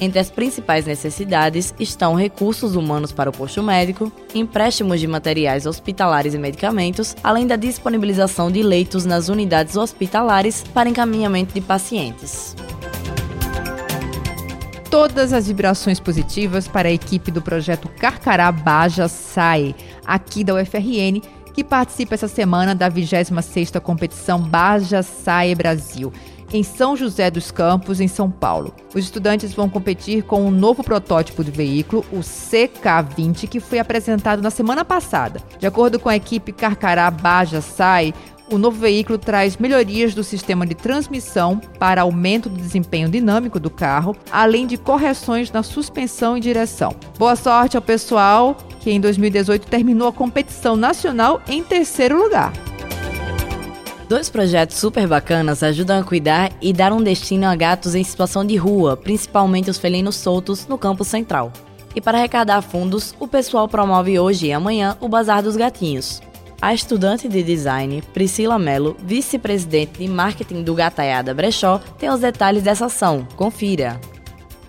Entre 0.00 0.18
as 0.18 0.30
principais 0.30 0.86
necessidades 0.86 1.74
estão 1.78 2.14
recursos 2.14 2.74
humanos 2.74 3.12
para 3.12 3.28
o 3.28 3.32
posto 3.32 3.62
médico, 3.62 4.10
empréstimos 4.34 4.98
de 4.98 5.06
materiais 5.06 5.66
hospitalares 5.66 6.32
e 6.32 6.38
medicamentos, 6.38 7.14
além 7.22 7.46
da 7.46 7.56
disponibilização 7.56 8.50
de 8.50 8.62
leitos 8.62 9.04
nas 9.04 9.28
unidades 9.28 9.76
hospitalares 9.76 10.64
para 10.72 10.88
encaminhamento 10.88 11.52
de 11.52 11.60
pacientes 11.60 12.56
todas 14.90 15.32
as 15.32 15.46
vibrações 15.46 16.00
positivas 16.00 16.66
para 16.66 16.88
a 16.88 16.92
equipe 16.92 17.30
do 17.30 17.40
projeto 17.40 17.88
Carcará 17.88 18.50
Baja 18.50 19.06
SAE, 19.06 19.74
aqui 20.06 20.44
da 20.44 20.54
UFRN, 20.54 21.20
que 21.52 21.64
participa 21.64 22.14
essa 22.14 22.28
semana 22.28 22.74
da 22.74 22.90
26ª 22.90 23.80
competição 23.80 24.40
Baja 24.40 25.02
SAE 25.02 25.54
Brasil, 25.54 26.12
em 26.52 26.62
São 26.62 26.96
José 26.96 27.30
dos 27.30 27.50
Campos, 27.50 28.00
em 28.00 28.08
São 28.08 28.30
Paulo. 28.30 28.74
Os 28.94 29.04
estudantes 29.04 29.52
vão 29.52 29.68
competir 29.68 30.22
com 30.24 30.44
um 30.44 30.50
novo 30.50 30.82
protótipo 30.82 31.44
de 31.44 31.50
veículo, 31.50 32.04
o 32.12 32.20
CK20, 32.20 33.48
que 33.48 33.60
foi 33.60 33.78
apresentado 33.78 34.42
na 34.42 34.50
semana 34.50 34.84
passada. 34.84 35.40
De 35.58 35.66
acordo 35.66 35.98
com 35.98 36.08
a 36.08 36.16
equipe 36.16 36.52
Carcará 36.52 37.10
Baja 37.10 37.60
SAE, 37.60 38.14
o 38.50 38.58
novo 38.58 38.78
veículo 38.78 39.18
traz 39.18 39.56
melhorias 39.56 40.14
do 40.14 40.24
sistema 40.24 40.66
de 40.66 40.74
transmissão 40.74 41.60
para 41.78 42.02
aumento 42.02 42.48
do 42.48 42.60
desempenho 42.60 43.08
dinâmico 43.08 43.60
do 43.60 43.70
carro, 43.70 44.16
além 44.30 44.66
de 44.66 44.76
correções 44.76 45.50
na 45.50 45.62
suspensão 45.62 46.36
e 46.36 46.40
direção. 46.40 46.94
Boa 47.18 47.36
sorte 47.36 47.76
ao 47.76 47.82
pessoal 47.82 48.56
que 48.80 48.90
em 48.90 49.00
2018 49.00 49.66
terminou 49.66 50.08
a 50.08 50.12
competição 50.12 50.74
nacional 50.74 51.40
em 51.48 51.62
terceiro 51.62 52.20
lugar. 52.20 52.52
Dois 54.08 54.28
projetos 54.28 54.76
super 54.76 55.06
bacanas 55.06 55.62
ajudam 55.62 56.00
a 56.00 56.02
cuidar 56.02 56.50
e 56.60 56.72
dar 56.72 56.92
um 56.92 57.00
destino 57.00 57.46
a 57.46 57.54
gatos 57.54 57.94
em 57.94 58.02
situação 58.02 58.44
de 58.44 58.56
rua, 58.56 58.96
principalmente 58.96 59.70
os 59.70 59.78
felinos 59.78 60.16
soltos 60.16 60.66
no 60.66 60.76
campo 60.76 61.04
central. 61.04 61.52
E 61.94 62.00
para 62.00 62.18
arrecadar 62.18 62.62
fundos, 62.62 63.14
o 63.20 63.28
pessoal 63.28 63.68
promove 63.68 64.18
hoje 64.18 64.46
e 64.46 64.52
amanhã 64.52 64.96
o 65.00 65.08
Bazar 65.08 65.42
dos 65.42 65.56
Gatinhos. 65.56 66.20
A 66.62 66.74
estudante 66.74 67.26
de 67.26 67.42
design 67.42 68.02
Priscila 68.12 68.58
Mello, 68.58 68.94
vice-presidente 69.02 70.00
de 70.00 70.06
marketing 70.06 70.62
do 70.62 70.74
Gataiada 70.74 71.32
Brechó, 71.32 71.80
tem 71.98 72.10
os 72.10 72.20
detalhes 72.20 72.62
dessa 72.62 72.84
ação. 72.84 73.26
Confira. 73.34 73.98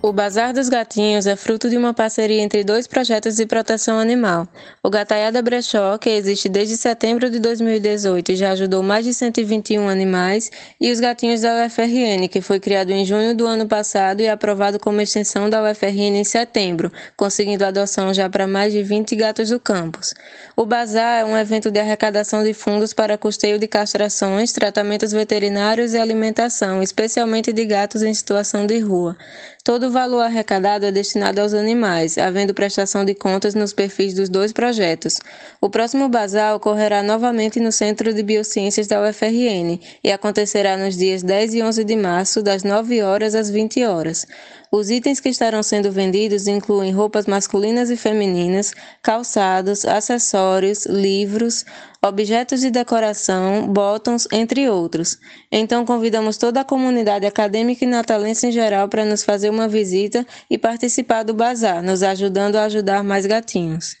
O 0.04 0.12
Bazar 0.12 0.52
dos 0.52 0.68
Gatinhos 0.68 1.28
é 1.28 1.36
fruto 1.36 1.70
de 1.70 1.78
uma 1.78 1.94
parceria 1.94 2.42
entre 2.42 2.64
dois 2.64 2.88
projetos 2.88 3.36
de 3.36 3.46
proteção 3.46 4.00
animal. 4.00 4.48
O 4.82 4.90
Gataiada 4.90 5.40
Brechó, 5.40 5.96
que 5.96 6.10
existe 6.10 6.48
desde 6.48 6.76
setembro 6.76 7.30
de 7.30 7.38
2018 7.38 8.32
e 8.32 8.36
já 8.36 8.50
ajudou 8.50 8.82
mais 8.82 9.04
de 9.04 9.14
121 9.14 9.88
animais, 9.88 10.50
e 10.80 10.90
os 10.90 10.98
Gatinhos 10.98 11.42
da 11.42 11.64
UFRN, 11.64 12.26
que 12.28 12.40
foi 12.40 12.58
criado 12.58 12.90
em 12.90 13.04
junho 13.04 13.32
do 13.32 13.46
ano 13.46 13.68
passado 13.68 14.20
e 14.20 14.28
aprovado 14.28 14.76
como 14.80 15.00
extensão 15.00 15.48
da 15.48 15.62
UFRN 15.62 16.16
em 16.16 16.24
setembro, 16.24 16.90
conseguindo 17.16 17.64
adoção 17.64 18.12
já 18.12 18.28
para 18.28 18.48
mais 18.48 18.72
de 18.72 18.82
20 18.82 19.14
gatos 19.14 19.50
do 19.50 19.60
campus. 19.60 20.12
O 20.56 20.66
Bazar 20.66 21.20
é 21.20 21.24
um 21.24 21.38
evento 21.38 21.70
de 21.70 21.78
arrecadação 21.78 22.42
de 22.42 22.52
fundos 22.52 22.92
para 22.92 23.16
custeio 23.16 23.56
de 23.56 23.68
castrações, 23.68 24.50
tratamentos 24.50 25.12
veterinários 25.12 25.94
e 25.94 25.98
alimentação, 25.98 26.82
especialmente 26.82 27.52
de 27.52 27.64
gatos 27.64 28.02
em 28.02 28.12
situação 28.12 28.66
de 28.66 28.80
rua. 28.80 29.16
Todo 29.64 29.86
o 29.86 29.90
valor 29.92 30.22
arrecadado 30.22 30.86
é 30.86 30.90
destinado 30.90 31.40
aos 31.40 31.54
animais, 31.54 32.18
havendo 32.18 32.52
prestação 32.52 33.04
de 33.04 33.14
contas 33.14 33.54
nos 33.54 33.72
perfis 33.72 34.12
dos 34.12 34.28
dois 34.28 34.52
projetos. 34.52 35.20
O 35.60 35.70
próximo 35.70 36.08
bazar 36.08 36.56
ocorrerá 36.56 37.00
novamente 37.00 37.60
no 37.60 37.70
Centro 37.70 38.12
de 38.12 38.24
Biociências 38.24 38.88
da 38.88 39.00
UFRN 39.00 39.78
e 40.02 40.10
acontecerá 40.10 40.76
nos 40.76 40.96
dias 40.96 41.22
10 41.22 41.54
e 41.54 41.62
11 41.62 41.84
de 41.84 41.94
março, 41.94 42.42
das 42.42 42.64
9 42.64 43.02
horas 43.02 43.36
às 43.36 43.48
20 43.48 43.84
horas. 43.84 44.26
Os 44.74 44.88
itens 44.88 45.20
que 45.20 45.28
estarão 45.28 45.62
sendo 45.62 45.92
vendidos 45.92 46.46
incluem 46.46 46.92
roupas 46.92 47.26
masculinas 47.26 47.90
e 47.90 47.96
femininas, 47.96 48.72
calçados, 49.02 49.84
acessórios, 49.84 50.86
livros, 50.86 51.62
objetos 52.02 52.62
de 52.62 52.70
decoração, 52.70 53.68
botões, 53.68 54.26
entre 54.32 54.70
outros. 54.70 55.18
Então 55.52 55.84
convidamos 55.84 56.38
toda 56.38 56.62
a 56.62 56.64
comunidade 56.64 57.26
acadêmica 57.26 57.84
e 57.84 57.88
natalense 57.88 58.46
em 58.46 58.52
geral 58.52 58.88
para 58.88 59.04
nos 59.04 59.22
fazer 59.22 59.50
uma 59.50 59.68
visita 59.68 60.26
e 60.48 60.56
participar 60.56 61.22
do 61.22 61.34
bazar, 61.34 61.82
nos 61.82 62.02
ajudando 62.02 62.56
a 62.56 62.64
ajudar 62.64 63.04
mais 63.04 63.26
gatinhos. 63.26 63.94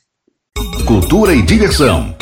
Cultura 0.86 1.34
e 1.34 1.42
diversão. 1.42 2.16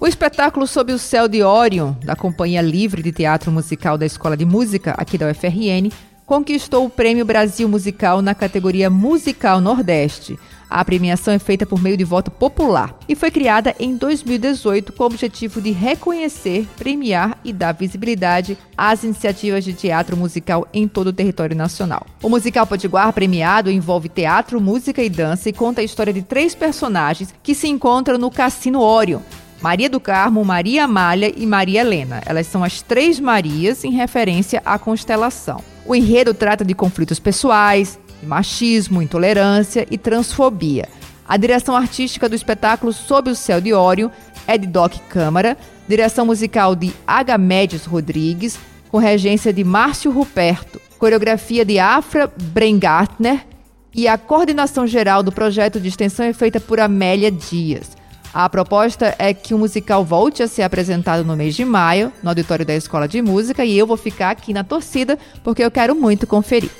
O 0.00 0.06
espetáculo 0.06 0.66
Sob 0.66 0.94
o 0.94 0.98
Céu 0.98 1.28
de 1.28 1.42
Orion, 1.42 1.92
da 2.02 2.16
Companhia 2.16 2.62
Livre 2.62 3.02
de 3.02 3.12
Teatro 3.12 3.52
Musical 3.52 3.98
da 3.98 4.06
Escola 4.06 4.34
de 4.34 4.46
Música, 4.46 4.94
aqui 4.96 5.18
da 5.18 5.28
UFRN, 5.28 5.92
conquistou 6.24 6.86
o 6.86 6.90
Prêmio 6.90 7.22
Brasil 7.22 7.68
Musical 7.68 8.22
na 8.22 8.34
categoria 8.34 8.88
Musical 8.88 9.60
Nordeste. 9.60 10.38
A 10.70 10.82
premiação 10.82 11.34
é 11.34 11.38
feita 11.38 11.66
por 11.66 11.82
meio 11.82 11.98
de 11.98 12.04
voto 12.04 12.30
popular 12.30 12.98
e 13.06 13.14
foi 13.14 13.30
criada 13.30 13.74
em 13.78 13.94
2018 13.94 14.90
com 14.94 15.02
o 15.02 15.06
objetivo 15.06 15.60
de 15.60 15.70
reconhecer, 15.70 16.66
premiar 16.78 17.36
e 17.44 17.52
dar 17.52 17.72
visibilidade 17.72 18.56
às 18.74 19.04
iniciativas 19.04 19.64
de 19.64 19.74
teatro 19.74 20.16
musical 20.16 20.66
em 20.72 20.88
todo 20.88 21.08
o 21.08 21.12
território 21.12 21.54
nacional. 21.54 22.06
O 22.22 22.28
musical 22.30 22.66
Potiguar 22.66 23.12
premiado 23.12 23.70
envolve 23.70 24.08
teatro, 24.08 24.62
música 24.62 25.02
e 25.02 25.10
dança 25.10 25.50
e 25.50 25.52
conta 25.52 25.82
a 25.82 25.84
história 25.84 26.12
de 26.12 26.22
três 26.22 26.54
personagens 26.54 27.34
que 27.42 27.54
se 27.54 27.68
encontram 27.68 28.16
no 28.16 28.30
Cassino 28.30 28.80
Orion, 28.80 29.20
Maria 29.60 29.90
do 29.90 30.00
Carmo, 30.00 30.44
Maria 30.44 30.84
Amália 30.84 31.32
e 31.36 31.44
Maria 31.46 31.82
Helena. 31.82 32.22
Elas 32.24 32.46
são 32.46 32.64
as 32.64 32.80
três 32.80 33.20
Marias 33.20 33.84
em 33.84 33.90
referência 33.90 34.62
à 34.64 34.78
constelação. 34.78 35.62
O 35.84 35.94
enredo 35.94 36.32
trata 36.32 36.64
de 36.64 36.74
conflitos 36.74 37.18
pessoais, 37.18 37.98
machismo, 38.22 39.02
intolerância 39.02 39.86
e 39.90 39.98
transfobia. 39.98 40.88
A 41.28 41.36
direção 41.36 41.76
artística 41.76 42.28
do 42.28 42.34
espetáculo 42.34 42.92
Sob 42.92 43.30
o 43.30 43.36
Céu 43.36 43.60
de 43.60 43.72
Ório 43.72 44.10
é 44.46 44.56
de 44.56 44.66
Doc 44.66 44.94
Câmara, 45.08 45.56
direção 45.86 46.24
musical 46.24 46.74
de 46.74 46.92
Agamedes 47.06 47.84
Rodrigues, 47.84 48.58
com 48.90 48.98
regência 48.98 49.52
de 49.52 49.62
Márcio 49.62 50.10
Ruperto, 50.10 50.80
coreografia 50.98 51.64
de 51.64 51.78
Afra 51.78 52.32
Brengartner 52.36 53.46
e 53.94 54.08
a 54.08 54.16
coordenação 54.16 54.86
geral 54.86 55.22
do 55.22 55.30
projeto 55.30 55.78
de 55.78 55.88
extensão 55.88 56.24
é 56.24 56.32
feita 56.32 56.58
por 56.58 56.80
Amélia 56.80 57.30
Dias. 57.30 57.99
A 58.32 58.48
proposta 58.48 59.14
é 59.18 59.34
que 59.34 59.52
o 59.52 59.58
musical 59.58 60.04
volte 60.04 60.40
a 60.40 60.46
ser 60.46 60.62
apresentado 60.62 61.24
no 61.24 61.36
mês 61.36 61.56
de 61.56 61.64
maio, 61.64 62.12
no 62.22 62.28
auditório 62.28 62.64
da 62.64 62.74
Escola 62.74 63.08
de 63.08 63.20
Música, 63.20 63.64
e 63.64 63.76
eu 63.76 63.86
vou 63.86 63.96
ficar 63.96 64.30
aqui 64.30 64.52
na 64.52 64.62
torcida 64.62 65.18
porque 65.42 65.64
eu 65.64 65.70
quero 65.70 65.96
muito 65.96 66.28
conferir. 66.28 66.70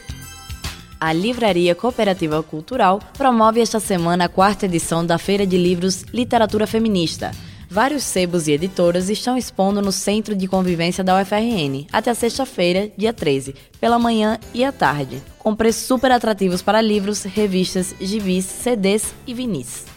A 1.00 1.12
Livraria 1.12 1.75
Cooperativa 1.75 2.40
Cultural 2.42 3.00
promove 3.19 3.61
esta 3.61 3.80
semana 3.80 4.26
a 4.26 4.28
quarta 4.28 4.66
edição 4.66 5.04
da 5.04 5.19
Feira 5.19 5.45
de 5.45 5.57
Livros 5.57 6.04
Literatura 6.12 6.69
Feminista. 6.69 7.33
Vários 7.69 8.04
sebos 8.04 8.47
e 8.47 8.52
editoras 8.52 9.09
estão 9.09 9.37
expondo 9.37 9.80
no 9.80 9.92
Centro 9.92 10.37
de 10.37 10.47
Convivência 10.47 11.02
da 11.02 11.21
UFRN 11.21 11.87
até 11.92 12.12
sexta-feira, 12.14 12.92
dia 12.97 13.12
13, 13.12 13.54
pela 13.80 13.99
manhã 13.99 14.38
e 14.52 14.64
à 14.64 14.71
tarde, 14.71 15.23
com 15.39 15.54
preços 15.54 15.84
super 15.84 16.13
atrativos 16.13 16.63
para 16.63 16.80
livros, 16.80 17.23
revistas, 17.23 17.95
gibis, 18.00 18.45
CDs 18.45 19.15
e 19.26 19.32
vinis. 19.32 19.90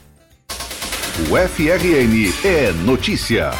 O 1.15 1.37
FRN 1.37 2.33
é 2.43 2.71
notícia. 2.71 3.51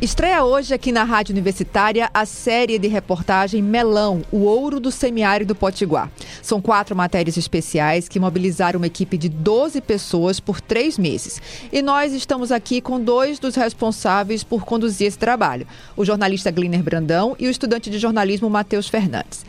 Estreia 0.00 0.44
hoje 0.44 0.72
aqui 0.72 0.92
na 0.92 1.02
Rádio 1.02 1.32
Universitária 1.32 2.08
a 2.14 2.24
série 2.24 2.78
de 2.78 2.86
reportagem 2.86 3.60
Melão, 3.60 4.22
o 4.30 4.44
ouro 4.44 4.78
do 4.78 4.92
semiárido 4.92 5.56
Potiguar. 5.56 6.08
São 6.40 6.62
quatro 6.62 6.94
matérias 6.94 7.36
especiais 7.36 8.08
que 8.08 8.20
mobilizaram 8.20 8.78
uma 8.78 8.86
equipe 8.86 9.18
de 9.18 9.28
12 9.28 9.80
pessoas 9.80 10.38
por 10.38 10.60
três 10.60 10.96
meses. 10.96 11.42
E 11.72 11.82
nós 11.82 12.12
estamos 12.12 12.52
aqui 12.52 12.80
com 12.80 13.00
dois 13.00 13.40
dos 13.40 13.56
responsáveis 13.56 14.44
por 14.44 14.64
conduzir 14.64 15.08
esse 15.08 15.18
trabalho: 15.18 15.66
o 15.96 16.04
jornalista 16.04 16.52
Gliner 16.52 16.82
Brandão 16.82 17.34
e 17.40 17.48
o 17.48 17.50
estudante 17.50 17.90
de 17.90 17.98
jornalismo 17.98 18.48
Matheus 18.48 18.86
Fernandes. 18.86 19.44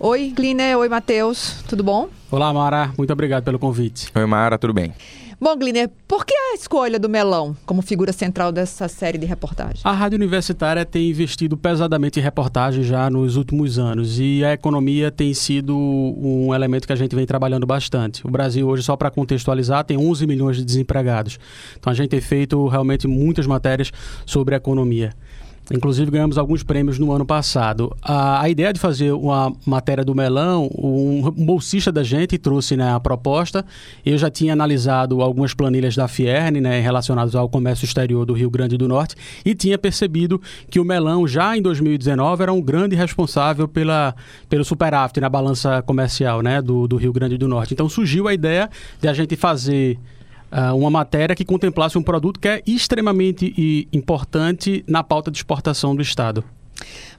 Oi, 0.00 0.32
Gliner. 0.34 0.78
Oi, 0.78 0.88
Matheus. 0.88 1.60
Tudo 1.68 1.82
bom? 1.82 2.08
Olá, 2.30 2.52
Mara. 2.52 2.92
Muito 2.96 3.12
obrigado 3.12 3.42
pelo 3.42 3.58
convite. 3.58 4.08
Oi, 4.14 4.26
Mara. 4.26 4.56
Tudo 4.56 4.72
bem? 4.72 4.94
Bom, 5.40 5.56
Gliner, 5.56 5.90
por 6.06 6.24
que 6.24 6.32
a 6.34 6.54
escolha 6.54 7.00
do 7.00 7.08
melão 7.08 7.56
como 7.66 7.82
figura 7.82 8.12
central 8.12 8.52
dessa 8.52 8.86
série 8.86 9.18
de 9.18 9.26
reportagens? 9.26 9.80
A 9.84 9.90
Rádio 9.90 10.16
Universitária 10.16 10.84
tem 10.84 11.10
investido 11.10 11.56
pesadamente 11.56 12.20
em 12.20 12.22
reportagens 12.22 12.86
já 12.86 13.10
nos 13.10 13.36
últimos 13.36 13.76
anos 13.76 14.20
e 14.20 14.44
a 14.44 14.52
economia 14.52 15.10
tem 15.10 15.34
sido 15.34 15.76
um 15.76 16.54
elemento 16.54 16.86
que 16.86 16.92
a 16.92 16.96
gente 16.96 17.16
vem 17.16 17.26
trabalhando 17.26 17.66
bastante. 17.66 18.24
O 18.24 18.30
Brasil 18.30 18.68
hoje, 18.68 18.84
só 18.84 18.96
para 18.96 19.10
contextualizar, 19.10 19.84
tem 19.84 19.96
11 19.96 20.26
milhões 20.28 20.56
de 20.56 20.64
desempregados. 20.64 21.40
Então 21.76 21.92
a 21.92 21.94
gente 21.94 22.10
tem 22.10 22.20
feito 22.20 22.68
realmente 22.68 23.08
muitas 23.08 23.48
matérias 23.48 23.92
sobre 24.24 24.54
economia. 24.54 25.12
Inclusive 25.70 26.10
ganhamos 26.10 26.38
alguns 26.38 26.62
prêmios 26.62 26.98
no 26.98 27.12
ano 27.12 27.26
passado. 27.26 27.94
A, 28.00 28.40
a 28.42 28.48
ideia 28.48 28.72
de 28.72 28.80
fazer 28.80 29.12
uma 29.12 29.52
matéria 29.66 30.02
do 30.02 30.14
melão, 30.14 30.70
um, 30.74 31.30
bolsista 31.30 31.92
da 31.92 32.02
gente 32.02 32.38
trouxe 32.38 32.76
né, 32.76 32.92
a 32.92 32.98
proposta. 32.98 33.64
Eu 34.04 34.16
já 34.16 34.30
tinha 34.30 34.54
analisado 34.54 35.20
algumas 35.20 35.52
planilhas 35.52 35.94
da 35.94 36.08
Fierne 36.08 36.60
né, 36.60 36.80
relacionadas 36.80 37.34
ao 37.34 37.48
comércio 37.48 37.84
exterior 37.84 38.24
do 38.24 38.32
Rio 38.32 38.50
Grande 38.50 38.78
do 38.78 38.88
Norte 38.88 39.14
e 39.44 39.54
tinha 39.54 39.76
percebido 39.76 40.40
que 40.70 40.80
o 40.80 40.84
melão 40.84 41.28
já 41.28 41.56
em 41.56 41.60
2019 41.60 42.42
era 42.42 42.52
um 42.52 42.62
grande 42.62 42.96
responsável 42.96 43.68
pela, 43.68 44.14
pelo 44.48 44.64
superávit 44.64 45.20
na 45.20 45.28
balança 45.28 45.82
comercial 45.82 46.40
né, 46.40 46.62
do, 46.62 46.88
do 46.88 46.96
Rio 46.96 47.12
Grande 47.12 47.36
do 47.36 47.46
Norte. 47.46 47.74
Então 47.74 47.88
surgiu 47.88 48.26
a 48.26 48.32
ideia 48.32 48.70
de 49.00 49.06
a 49.06 49.12
gente 49.12 49.36
fazer 49.36 49.98
uh, 50.52 50.76
uma 50.76 50.90
matéria 50.90 51.34
que 51.34 51.44
contemplasse 51.44 51.98
um 51.98 52.02
produto 52.02 52.40
que 52.40 52.48
é 52.48 52.62
extremamente 52.66 53.86
importante 53.92 54.84
na 54.86 55.02
pauta 55.02 55.30
de 55.30 55.38
exportação 55.38 55.94
do 55.94 56.02
Estado. 56.02 56.44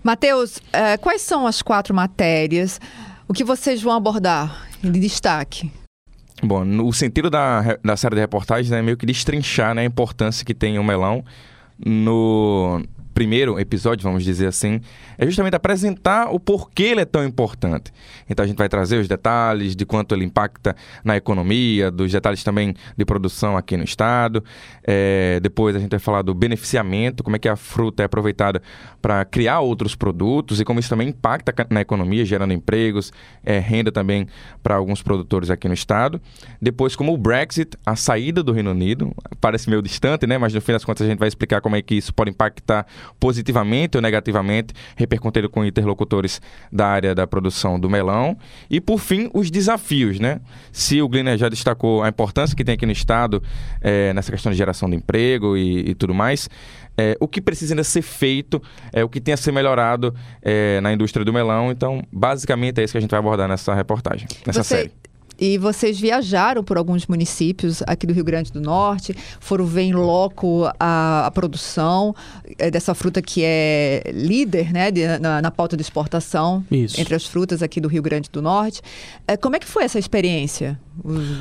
Matheus, 0.03 0.57
uh, 0.57 0.99
quais 1.01 1.21
são 1.21 1.45
as 1.45 1.61
quatro 1.61 1.93
matérias? 1.93 2.79
O 3.27 3.33
que 3.33 3.43
vocês 3.43 3.81
vão 3.81 3.93
abordar 3.93 4.67
de 4.81 4.99
destaque? 4.99 5.71
Bom, 6.41 6.65
o 6.85 6.93
sentido 6.93 7.29
da, 7.29 7.77
da 7.83 7.97
série 7.97 8.15
de 8.15 8.21
reportagens 8.21 8.71
é 8.71 8.81
meio 8.81 8.95
que 8.95 9.05
destrinchar 9.05 9.75
né, 9.75 9.81
a 9.81 9.85
importância 9.85 10.45
que 10.45 10.53
tem 10.53 10.79
o 10.79 10.83
melão 10.83 11.23
no, 11.77 12.81
primeiro 13.19 13.59
episódio, 13.59 14.01
vamos 14.01 14.23
dizer 14.23 14.47
assim, 14.47 14.79
é 15.17 15.25
justamente 15.25 15.53
apresentar 15.53 16.33
o 16.33 16.39
porquê 16.39 16.83
ele 16.83 17.01
é 17.01 17.05
tão 17.05 17.25
importante. 17.25 17.91
Então 18.29 18.45
a 18.45 18.47
gente 18.47 18.55
vai 18.55 18.69
trazer 18.69 18.97
os 18.97 19.09
detalhes 19.09 19.75
de 19.75 19.85
quanto 19.85 20.15
ele 20.15 20.23
impacta 20.23 20.73
na 21.03 21.17
economia, 21.17 21.91
dos 21.91 22.09
detalhes 22.09 22.45
também 22.45 22.73
de 22.95 23.03
produção 23.03 23.57
aqui 23.57 23.75
no 23.75 23.83
estado. 23.83 24.41
É, 24.87 25.37
depois 25.41 25.75
a 25.75 25.79
gente 25.79 25.89
vai 25.89 25.99
falar 25.99 26.21
do 26.21 26.33
beneficiamento, 26.33 27.21
como 27.21 27.35
é 27.35 27.39
que 27.39 27.49
a 27.49 27.57
fruta 27.57 28.03
é 28.03 28.05
aproveitada 28.05 28.61
para 29.01 29.25
criar 29.25 29.59
outros 29.59 29.95
produtos 29.95 30.61
e 30.61 30.63
como 30.63 30.79
isso 30.79 30.89
também 30.89 31.09
impacta 31.09 31.53
na 31.69 31.81
economia, 31.81 32.23
gerando 32.23 32.53
empregos, 32.53 33.11
é, 33.43 33.59
renda 33.59 33.91
também 33.91 34.27
para 34.63 34.75
alguns 34.75 35.01
produtores 35.01 35.49
aqui 35.49 35.67
no 35.67 35.73
estado. 35.73 36.21
Depois, 36.61 36.95
como 36.95 37.13
o 37.13 37.17
Brexit, 37.17 37.77
a 37.85 37.97
saída 37.97 38.41
do 38.41 38.53
Reino 38.53 38.71
Unido, 38.71 39.13
parece 39.41 39.69
meio 39.69 39.81
distante, 39.81 40.25
né? 40.25 40.37
Mas 40.37 40.53
no 40.53 40.61
fim 40.61 40.71
das 40.71 40.85
contas 40.85 41.05
a 41.05 41.09
gente 41.09 41.19
vai 41.19 41.27
explicar 41.27 41.59
como 41.59 41.75
é 41.75 41.81
que 41.81 41.95
isso 41.95 42.13
pode 42.13 42.31
impactar 42.31 42.85
positivamente 43.19 43.97
ou 43.97 44.01
negativamente, 44.01 44.73
repercutindo 44.95 45.49
com 45.49 45.63
interlocutores 45.63 46.41
da 46.71 46.87
área 46.87 47.15
da 47.15 47.25
produção 47.25 47.79
do 47.79 47.89
melão. 47.89 48.37
E, 48.69 48.81
por 48.81 48.99
fim, 48.99 49.29
os 49.33 49.49
desafios, 49.49 50.19
né? 50.19 50.39
Se 50.71 51.01
o 51.01 51.07
Gliner 51.07 51.37
já 51.37 51.49
destacou 51.49 52.03
a 52.03 52.09
importância 52.09 52.55
que 52.55 52.63
tem 52.63 52.75
aqui 52.75 52.85
no 52.85 52.91
Estado 52.91 53.41
é, 53.81 54.13
nessa 54.13 54.31
questão 54.31 54.51
de 54.51 54.57
geração 54.57 54.89
de 54.89 54.95
emprego 54.95 55.55
e, 55.55 55.89
e 55.89 55.95
tudo 55.95 56.13
mais, 56.13 56.49
é, 56.97 57.15
o 57.19 57.27
que 57.27 57.39
precisa 57.39 57.73
ainda 57.73 57.83
ser 57.83 58.01
feito, 58.01 58.61
é, 58.91 59.03
o 59.03 59.09
que 59.09 59.21
tem 59.21 59.33
a 59.33 59.37
ser 59.37 59.53
melhorado 59.53 60.13
é, 60.41 60.81
na 60.81 60.91
indústria 60.91 61.23
do 61.23 61.31
melão. 61.31 61.71
Então, 61.71 62.03
basicamente, 62.11 62.81
é 62.81 62.83
isso 62.83 62.91
que 62.91 62.97
a 62.97 63.01
gente 63.01 63.11
vai 63.11 63.19
abordar 63.19 63.47
nessa 63.47 63.73
reportagem, 63.73 64.27
nessa 64.45 64.63
Você... 64.63 64.75
série. 64.75 65.08
E 65.39 65.57
vocês 65.57 65.99
viajaram 65.99 66.63
por 66.63 66.77
alguns 66.77 67.07
municípios 67.07 67.81
aqui 67.87 68.05
do 68.05 68.13
Rio 68.13 68.23
Grande 68.23 68.51
do 68.51 68.59
Norte, 68.59 69.15
foram 69.39 69.65
ver 69.65 69.83
em 69.83 69.93
loco 69.93 70.69
a, 70.79 71.27
a 71.27 71.31
produção 71.31 72.13
é, 72.57 72.69
dessa 72.69 72.93
fruta 72.93 73.21
que 73.21 73.41
é 73.43 74.03
líder 74.13 74.73
né, 74.73 74.91
de, 74.91 75.17
na, 75.19 75.41
na, 75.41 75.51
pauta 75.51 75.77
de 75.77 75.81
exportação 75.81 76.63
Isso. 76.69 76.99
entre 76.99 77.15
as 77.15 77.25
frutas 77.25 77.63
aqui 77.63 77.79
do 77.79 77.87
Rio 77.87 78.01
Grande 78.01 78.29
do 78.31 78.41
Norte. 78.41 78.81
É, 79.27 79.37
como 79.37 79.55
é 79.55 79.59
que 79.59 79.67
foi 79.67 79.83
essa 79.83 79.97
experiência? 79.97 80.79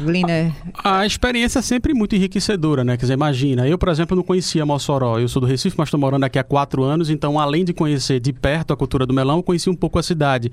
Lina... 0.06 0.54
A, 0.84 1.00
a, 1.00 1.06
experiência 1.06 1.58
é 1.58 1.62
sempre 1.62 1.92
muito 1.92 2.14
enriquecedora, 2.14 2.84
né? 2.84 2.96
Quer 2.96 3.02
dizer, 3.02 3.14
imagina, 3.14 3.66
eu, 3.66 3.76
por 3.76 3.88
exemplo, 3.88 4.16
não 4.16 4.22
conhecia 4.22 4.64
Mossoró. 4.64 5.18
Eu 5.18 5.28
sou 5.28 5.40
do 5.40 5.46
Recife, 5.46 5.76
mas 5.76 5.88
estou 5.88 5.98
morando 5.98 6.24
aqui 6.24 6.38
há 6.38 6.44
quatro 6.44 6.84
anos, 6.84 7.10
então, 7.10 7.40
além 7.40 7.64
de 7.64 7.72
conhecer 7.72 8.20
de 8.20 8.32
perto 8.32 8.72
a 8.72 8.76
cultura 8.76 9.04
do 9.04 9.12
melão, 9.12 9.38
eu 9.38 9.42
conheci 9.42 9.68
um 9.68 9.74
pouco 9.74 9.98
a 9.98 10.02
cidade. 10.02 10.52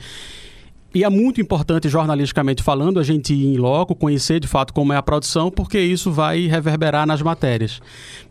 E 0.95 1.03
é 1.03 1.09
muito 1.09 1.41
importante, 1.41 1.89
jornalisticamente 1.89 2.63
falando, 2.63 3.01
a 3.01 3.03
gente 3.03 3.33
ir 3.33 3.53
em 3.53 3.57
loco, 3.57 3.93
conhecer 3.93 4.39
de 4.39 4.47
fato 4.47 4.73
como 4.73 4.93
é 4.93 4.95
a 4.95 5.03
produção, 5.03 5.51
porque 5.51 5.77
isso 5.77 6.09
vai 6.09 6.47
reverberar 6.47 7.05
nas 7.05 7.21
matérias. 7.21 7.81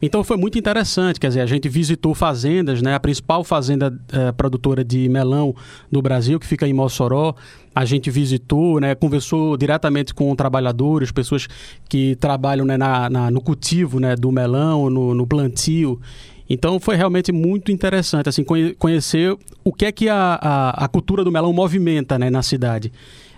Então 0.00 0.24
foi 0.24 0.38
muito 0.38 0.58
interessante, 0.58 1.20
quer 1.20 1.28
dizer, 1.28 1.42
a 1.42 1.46
gente 1.46 1.68
visitou 1.68 2.14
fazendas, 2.14 2.80
né? 2.80 2.94
A 2.94 3.00
principal 3.00 3.44
fazenda 3.44 3.94
eh, 4.10 4.32
produtora 4.32 4.82
de 4.82 5.10
melão 5.10 5.54
do 5.92 6.00
Brasil, 6.00 6.40
que 6.40 6.46
fica 6.46 6.66
em 6.66 6.72
Mossoró, 6.72 7.34
a 7.74 7.84
gente 7.84 8.10
visitou, 8.10 8.80
né, 8.80 8.94
conversou 8.94 9.56
diretamente 9.56 10.14
com 10.14 10.34
trabalhadores, 10.34 11.10
pessoas 11.10 11.48
que 11.86 12.14
trabalham 12.16 12.64
né, 12.64 12.78
na, 12.78 13.10
na, 13.10 13.30
no 13.30 13.42
cultivo 13.42 13.98
né, 13.98 14.14
do 14.14 14.30
melão, 14.32 14.88
no, 14.88 15.12
no 15.12 15.26
plantio. 15.26 16.00
Então 16.48 16.78
foi 16.78 16.96
realmente 16.96 17.32
muito 17.32 17.72
interessante 17.72 18.28
assim 18.28 18.44
conhecer 18.78 19.36
o 19.62 19.72
que 19.72 19.86
é 19.86 19.92
que 19.92 20.08
a, 20.08 20.38
a, 20.40 20.84
a 20.84 20.88
cultura 20.88 21.24
do 21.24 21.32
melão 21.32 21.52
movimenta 21.52 22.18
né, 22.18 22.28
na 22.30 22.42
cidade. 22.42 22.92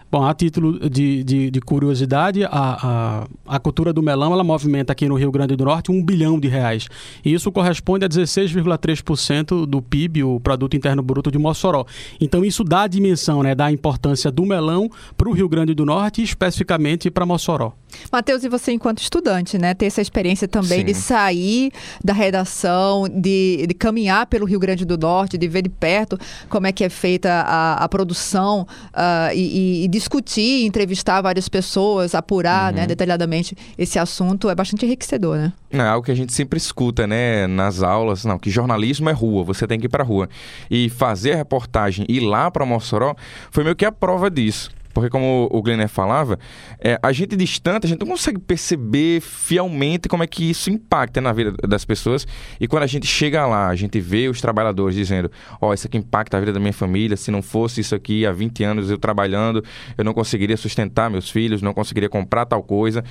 Bom, 0.09 0.25
a 0.25 0.33
título 0.33 0.89
de, 0.89 1.25
de, 1.25 1.51
de 1.51 1.61
curiosidade, 1.61 2.45
a, 2.45 2.49
a, 2.53 3.27
a, 3.45 3.59
cultura 3.59 3.93
do 3.93 4.01
melão 4.01 4.33
ela 4.33 4.45
movimenta 4.45 4.93
aqui 4.93 5.09
no 5.09 5.17
Rio 5.17 5.33
Grande 5.33 5.57
do 5.57 5.65
Norte 5.65 5.91
um 5.91 6.01
bilhão 6.03 6.39
de 6.39 6.47
reais. 6.47 6.87
E 7.25 7.35
isso 7.35 7.51
corresponde 7.51 8.05
a 8.05 8.09
16,3% 8.09 9.67
do 9.67 9.83
PIB, 9.83 10.23
o 10.23 10.39
Produto 10.39 10.77
Interno 10.77 11.03
Bruto 11.03 11.29
de 11.29 11.39
Mossoró. 11.39 11.85
Então 12.21 12.45
isso 12.45 12.63
dá 12.63 12.83
a 12.83 12.87
dimensão, 12.87 13.43
né, 13.43 13.53
da 13.53 13.71
importância 13.73 14.31
do 14.31 14.47
melão 14.47 14.89
para 15.17 15.29
o 15.29 15.33
Rio 15.33 15.49
Grande 15.49 15.75
do 15.75 15.85
Norte 15.85 16.21
e 16.21 16.25
especificamente 16.25 17.11
para 17.11 17.27
Mossoró. 17.27 17.73
Matheus, 18.13 18.45
e 18.45 18.49
você 18.49 18.73
enquanto 18.73 19.01
estudante, 19.01 19.59
né, 19.59 19.75
ter 19.75 19.87
essa 19.87 20.01
experiência 20.01 20.47
também 20.47 20.81
Sim. 20.81 20.85
de 20.85 20.95
sair 20.95 21.73
da 22.05 22.13
redação, 22.13 23.09
de, 23.09 23.67
de 23.67 23.75
caminhar 23.75 24.27
pelo 24.27 24.47
Rio 24.47 24.61
Grande 24.61 24.85
do 24.85 24.97
Norte, 24.97 25.37
de 25.37 25.49
ver 25.49 25.63
de 25.63 25.69
perto 25.69 26.19
como 26.49 26.67
é 26.67 26.73
que 26.73 26.85
é 26.85 26.89
feita 26.89 27.43
a, 27.43 27.85
a 27.85 27.89
produção 27.89 28.67
uh, 28.93 29.35
e, 29.35 29.85
e 29.85 29.96
discutir, 29.97 30.67
entrevistar 30.67 31.23
várias 31.23 31.49
pessoas, 31.49 32.15
apurar 32.15 32.73
né, 32.73 32.81
uhum. 32.81 32.83
né, 32.83 32.87
detalhadamente 32.87 33.57
esse 33.79 33.99
assunto 33.99 34.51
é 34.51 34.55
bastante 34.55 34.85
enriquecedor, 34.85 35.37
né? 35.37 35.53
É 35.71 35.81
algo 35.81 36.05
que 36.05 36.13
a 36.13 36.15
gente 36.15 36.33
sempre 36.33 36.59
escuta, 36.59 37.07
né, 37.07 37.47
nas 37.47 37.83
aulas, 37.83 38.25
não, 38.25 38.39
que 38.39 38.51
jornalismo 38.51 39.09
é 39.09 39.13
rua, 39.13 39.43
você 39.43 39.67
tem 39.67 39.81
que 39.81 39.87
ir 39.87 39.89
para 39.89 40.05
rua. 40.05 40.29
E 40.71 40.89
fazer 40.91 41.33
a 41.33 41.37
reportagem, 41.37 42.05
ir 42.09 42.21
lá 42.21 42.51
para 42.51 42.65
Mossoró, 42.67 43.15
foi 43.51 43.65
meio 43.65 43.75
que 43.75 43.85
a 43.85 43.93
prova 43.93 44.31
disso. 44.31 44.71
Porque, 44.97 45.11
como 45.11 45.47
o 45.53 45.61
Glenner 45.61 45.91
falava, 45.91 46.39
é, 46.81 46.99
a 47.03 47.13
gente 47.13 47.37
distante, 47.37 47.85
a 47.85 47.89
gente 47.91 48.01
não 48.01 48.07
consegue 48.07 48.39
perceber 48.39 49.21
fielmente 49.21 50.09
como 50.09 50.23
é 50.23 50.27
que 50.27 50.49
isso 50.49 50.71
impacta 50.71 51.21
na 51.21 51.35
vida 51.35 51.53
das 51.69 51.85
pessoas. 51.85 52.27
E 52.59 52.67
quando 52.67 52.85
a 52.85 52.87
gente 52.87 53.07
chega 53.07 53.47
lá, 53.47 53.69
a 53.69 53.75
gente 53.75 54.01
vê 54.01 54.27
os 54.27 54.41
trabalhadores 54.41 54.97
dizendo: 54.97 55.31
Ó, 55.61 55.69
oh, 55.69 55.75
isso 55.75 55.87
aqui 55.87 55.99
impacta 55.99 56.39
a 56.39 56.41
vida 56.41 56.51
da 56.51 56.59
minha 56.59 56.73
família. 56.73 57.15
Se 57.15 57.31
não 57.31 57.43
fosse 57.43 57.83
isso 57.83 57.95
aqui 57.95 58.25
há 58.25 58.33
20 58.33 58.65
anos 58.65 58.91
eu 58.91 58.97
trabalhando, 58.97 59.63
eu 59.99 60.03
não 60.03 60.15
conseguiria 60.15 60.57
sustentar 60.57 61.11
meus 61.11 61.29
filhos, 61.29 61.61
não 61.61 61.75
conseguiria 61.75 62.09
comprar 62.09 62.47
tal 62.47 62.63
coisa. 62.63 63.05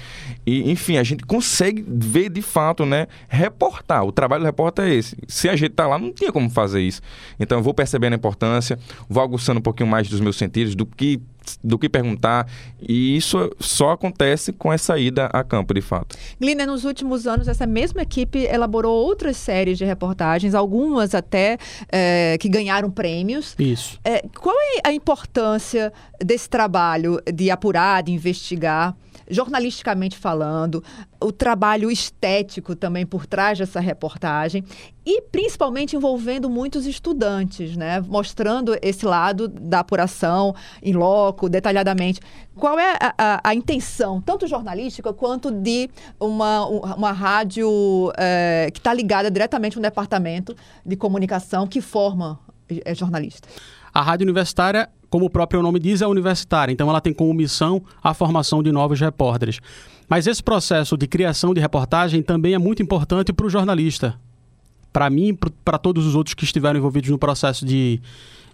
E, 0.44 0.72
enfim, 0.72 0.98
a 0.98 1.04
gente 1.04 1.24
consegue 1.24 1.86
ver 1.88 2.32
de 2.32 2.42
fato, 2.42 2.84
né? 2.84 3.06
Reportar. 3.30 4.04
O 4.04 4.12
trabalho 4.12 4.42
do 4.42 4.48
repórter 4.48 4.86
é 4.86 4.96
esse. 4.96 5.16
Se 5.28 5.48
a 5.48 5.56
gente 5.56 5.74
tá 5.76 5.86
lá, 5.86 6.00
não 6.00 6.12
tinha 6.12 6.32
como 6.32 6.50
fazer 6.50 6.82
isso. 6.82 7.00
Então, 7.40 7.60
eu 7.60 7.64
vou 7.64 7.76
percebendo 7.76 8.14
a 8.14 8.16
importância, 8.16 8.80
vou 9.08 9.22
aguçando 9.22 9.60
um 9.60 9.64
pouquinho 9.64 9.88
mais 9.88 10.10
dos 10.10 10.20
meus 10.20 10.36
sentidos, 10.36 10.74
do 10.74 10.84
que 10.84 11.22
do 11.64 11.78
que 11.78 11.90
perguntar. 11.90 12.48
E 12.82 13.16
isso 13.16 13.52
só 13.60 13.92
acontece 13.92 14.52
com 14.52 14.72
essa 14.72 14.98
ida 14.98 15.26
a 15.28 15.44
campo, 15.44 15.74
de 15.74 15.82
fato. 15.82 16.18
Glina, 16.40 16.66
nos 16.66 16.86
últimos 16.86 17.28
anos, 17.28 17.48
essa 17.48 17.66
mesma 17.66 18.02
equipe 18.02 18.40
elaborou 18.40 18.94
outras 19.06 19.38
séries 19.38 19.78
de 19.78 19.86
reportagens, 19.86 20.54
algumas 20.54 21.16
até 21.16 21.58
é, 21.92 22.38
que 22.40 22.50
ganharam 22.50 22.90
prêmios. 22.90 23.56
Isso. 23.58 24.00
É, 24.04 24.24
qual 24.40 24.56
é 24.56 24.90
a 24.90 24.94
importância 24.94 25.92
desse 26.24 26.50
trabalho 26.50 27.22
de 27.34 27.50
apurar, 27.50 28.04
de 28.04 28.12
investigar? 28.12 28.96
Jornalisticamente 29.30 30.18
falando, 30.18 30.84
o 31.20 31.32
trabalho 31.32 31.90
estético 31.90 32.76
também 32.76 33.06
por 33.06 33.26
trás 33.26 33.58
dessa 33.58 33.80
reportagem 33.80 34.64
e 35.06 35.22
principalmente 35.22 35.96
envolvendo 35.96 36.50
muitos 36.50 36.86
estudantes, 36.86 37.76
né? 37.78 38.02
mostrando 38.02 38.78
esse 38.82 39.06
lado 39.06 39.48
da 39.48 39.80
apuração 39.80 40.56
em 40.82 40.94
loco, 40.94 41.48
detalhadamente. 41.48 42.20
Qual 42.56 42.80
é 42.80 42.98
a, 43.00 43.14
a, 43.18 43.50
a 43.50 43.56
intenção, 43.56 44.22
tanto 44.22 44.48
jornalística 44.48 45.14
quanto 45.14 45.52
de 45.52 45.90
uma, 46.20 46.66
uma 46.66 47.12
rádio 47.12 48.12
é, 48.18 48.70
que 48.72 48.80
está 48.80 48.94
ligada 48.94 49.30
diretamente 49.30 49.78
a 49.78 49.80
um 49.80 49.82
departamento 49.82 50.56
de 50.86 50.96
comunicação 50.96 51.68
que 51.68 51.82
forma 51.82 52.40
é, 52.70 52.96
jornalistas? 52.96 53.50
A 53.96 54.02
rádio 54.02 54.26
universitária 54.26 54.90
como 55.16 55.28
o 55.28 55.30
próprio 55.30 55.62
nome 55.62 55.80
diz, 55.80 56.02
é 56.02 56.08
universitária, 56.08 56.74
então 56.74 56.90
ela 56.90 57.00
tem 57.00 57.14
como 57.14 57.34
missão 57.34 57.82
a 58.04 58.14
formação 58.14 58.62
de 58.62 58.70
novos 58.70 59.00
repórteres. 59.00 59.62
Mas 60.10 60.28
esse 60.28 60.44
processo 60.44 60.98
de 60.98 61.08
criação 61.08 61.54
de 61.54 61.62
reportagem 61.62 62.22
também 62.22 62.54
é 62.54 62.58
muito 62.58 62.84
importante 62.84 63.32
para 63.32 63.46
o 63.46 63.50
jornalista. 63.50 64.20
Para 64.96 65.10
mim 65.10 65.28
e 65.28 65.34
para 65.66 65.78
todos 65.78 66.06
os 66.06 66.16
outros 66.16 66.34
que 66.34 66.46
estiveram 66.46 66.80
envolvidos 66.80 67.10
no 67.10 67.18
processo 67.18 67.66
de, 67.66 68.00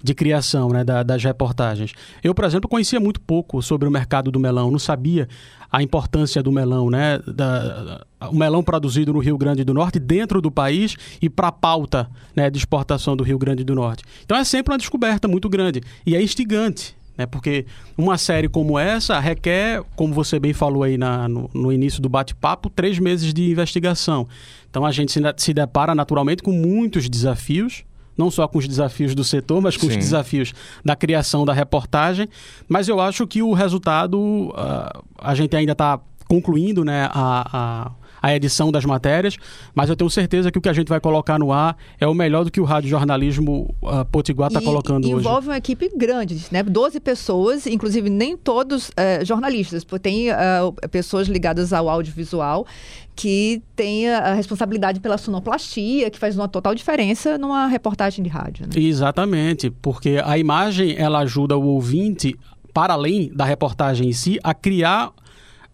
de 0.01 0.15
criação 0.15 0.69
né, 0.69 0.83
da, 0.83 1.03
das 1.03 1.23
reportagens. 1.23 1.93
Eu, 2.23 2.33
por 2.33 2.45
exemplo, 2.45 2.67
conhecia 2.67 2.99
muito 2.99 3.21
pouco 3.21 3.61
sobre 3.61 3.87
o 3.87 3.91
mercado 3.91 4.31
do 4.31 4.39
melão, 4.39 4.71
não 4.71 4.79
sabia 4.79 5.27
a 5.71 5.83
importância 5.83 6.41
do 6.41 6.51
melão, 6.51 6.89
né, 6.89 7.19
da, 7.27 8.03
o 8.31 8.35
melão 8.35 8.63
produzido 8.63 9.13
no 9.13 9.19
Rio 9.19 9.37
Grande 9.37 9.63
do 9.63 9.71
Norte 9.71 9.99
dentro 9.99 10.41
do 10.41 10.49
país 10.49 10.95
e 11.21 11.29
para 11.29 11.49
a 11.49 11.51
pauta 11.51 12.09
né, 12.35 12.49
de 12.49 12.57
exportação 12.57 13.15
do 13.15 13.23
Rio 13.23 13.37
Grande 13.37 13.63
do 13.63 13.75
Norte. 13.75 14.03
Então 14.25 14.35
é 14.35 14.43
sempre 14.43 14.73
uma 14.73 14.79
descoberta 14.79 15.27
muito 15.27 15.47
grande 15.47 15.83
e 16.03 16.15
é 16.15 16.23
instigante. 16.23 16.95
Né, 17.21 17.27
porque 17.27 17.65
uma 17.95 18.17
série 18.17 18.49
como 18.49 18.79
essa 18.79 19.19
requer, 19.19 19.83
como 19.95 20.13
você 20.13 20.39
bem 20.39 20.53
falou 20.53 20.81
aí 20.83 20.97
na, 20.97 21.27
no, 21.27 21.49
no 21.53 21.71
início 21.71 22.01
do 22.01 22.09
bate-papo, 22.09 22.69
três 22.69 22.97
meses 22.97 23.31
de 23.33 23.51
investigação. 23.51 24.27
Então 24.69 24.85
a 24.85 24.91
gente 24.91 25.11
se, 25.11 25.19
se 25.37 25.53
depara 25.53 25.93
naturalmente 25.93 26.41
com 26.41 26.51
muitos 26.51 27.07
desafios, 27.07 27.83
não 28.17 28.31
só 28.31 28.47
com 28.47 28.57
os 28.57 28.67
desafios 28.67 29.13
do 29.13 29.23
setor, 29.23 29.61
mas 29.61 29.77
com 29.77 29.85
Sim. 29.85 29.91
os 29.91 29.97
desafios 29.97 30.53
da 30.83 30.95
criação 30.95 31.45
da 31.45 31.53
reportagem. 31.53 32.27
Mas 32.67 32.87
eu 32.87 32.99
acho 32.99 33.27
que 33.27 33.43
o 33.43 33.53
resultado, 33.53 34.19
uh, 34.19 35.03
a 35.17 35.35
gente 35.35 35.55
ainda 35.55 35.73
está 35.73 35.99
concluindo 36.27 36.83
né, 36.83 37.07
a, 37.11 37.45
a 37.53 37.91
a 38.21 38.35
edição 38.35 38.71
das 38.71 38.85
matérias, 38.85 39.35
mas 39.73 39.89
eu 39.89 39.95
tenho 39.95 40.09
certeza 40.09 40.51
que 40.51 40.57
o 40.57 40.61
que 40.61 40.69
a 40.69 40.73
gente 40.73 40.87
vai 40.87 40.99
colocar 40.99 41.39
no 41.39 41.51
ar 41.51 41.75
é 41.99 42.07
o 42.07 42.13
melhor 42.13 42.43
do 42.43 42.51
que 42.51 42.61
o 42.61 42.63
Rádio 42.63 42.89
Jornalismo 42.89 43.73
uh, 43.81 44.05
Potiguar 44.11 44.49
está 44.49 44.61
colocando 44.61 45.05
envolve 45.05 45.15
hoje. 45.15 45.27
Envolve 45.27 45.47
uma 45.47 45.57
equipe 45.57 45.89
grande, 45.95 46.45
né? 46.51 46.61
12 46.61 46.99
pessoas, 46.99 47.65
inclusive 47.65 48.09
nem 48.09 48.37
todos 48.37 48.89
uh, 48.89 49.25
jornalistas, 49.25 49.83
porque 49.83 50.01
tem 50.01 50.29
uh, 50.29 50.73
pessoas 50.89 51.27
ligadas 51.27 51.73
ao 51.73 51.89
audiovisual 51.89 52.65
que 53.15 53.61
têm 53.75 54.09
a 54.09 54.33
responsabilidade 54.33 54.99
pela 54.99 55.17
sonoplastia, 55.17 56.09
que 56.09 56.17
faz 56.17 56.35
uma 56.35 56.47
total 56.47 56.73
diferença 56.73 57.37
numa 57.37 57.67
reportagem 57.67 58.23
de 58.23 58.29
rádio. 58.29 58.65
Né? 58.65 58.81
Exatamente, 58.81 59.69
porque 59.69 60.21
a 60.23 60.37
imagem 60.37 60.95
ela 60.97 61.19
ajuda 61.19 61.57
o 61.57 61.65
ouvinte 61.65 62.35
para 62.73 62.93
além 62.93 63.29
da 63.33 63.45
reportagem 63.45 64.09
em 64.09 64.13
si, 64.13 64.39
a 64.43 64.53
criar 64.53 65.11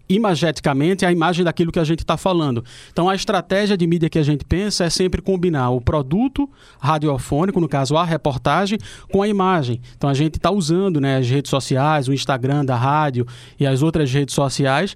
imageticamente 0.10 1.06
a 1.06 1.12
imagem 1.12 1.44
daquilo 1.44 1.72
que 1.72 1.80
a 1.80 1.84
gente 1.84 2.00
está 2.00 2.18
falando. 2.18 2.64
Então, 2.92 3.10
a 3.10 3.16
estratégia 3.16 3.78
de 3.78 3.86
mídia 3.86 4.10
que 4.10 4.20
a 4.20 4.24
gente 4.24 4.46
pensa 4.46 4.86
é 4.86 4.90
sempre 4.90 5.22
combinar 5.22 5.70
o 5.70 5.82
produto 5.82 6.50
radiofônico, 6.80 7.60
no 7.60 7.68
caso 7.68 7.98
a 7.98 8.04
reportagem, 8.04 8.80
com 9.12 9.22
a 9.22 9.28
imagem. 9.28 9.82
Então, 9.98 10.10
a 10.10 10.14
gente 10.14 10.38
está 10.38 10.52
usando 10.52 11.02
né, 11.02 11.18
as 11.18 11.30
redes 11.30 11.50
sociais, 11.50 12.08
o 12.08 12.14
Instagram 12.14 12.64
da 12.64 12.76
rádio 12.76 13.26
e 13.60 13.66
as 13.66 13.82
outras 13.82 14.12
redes 14.12 14.34
sociais 14.34 14.96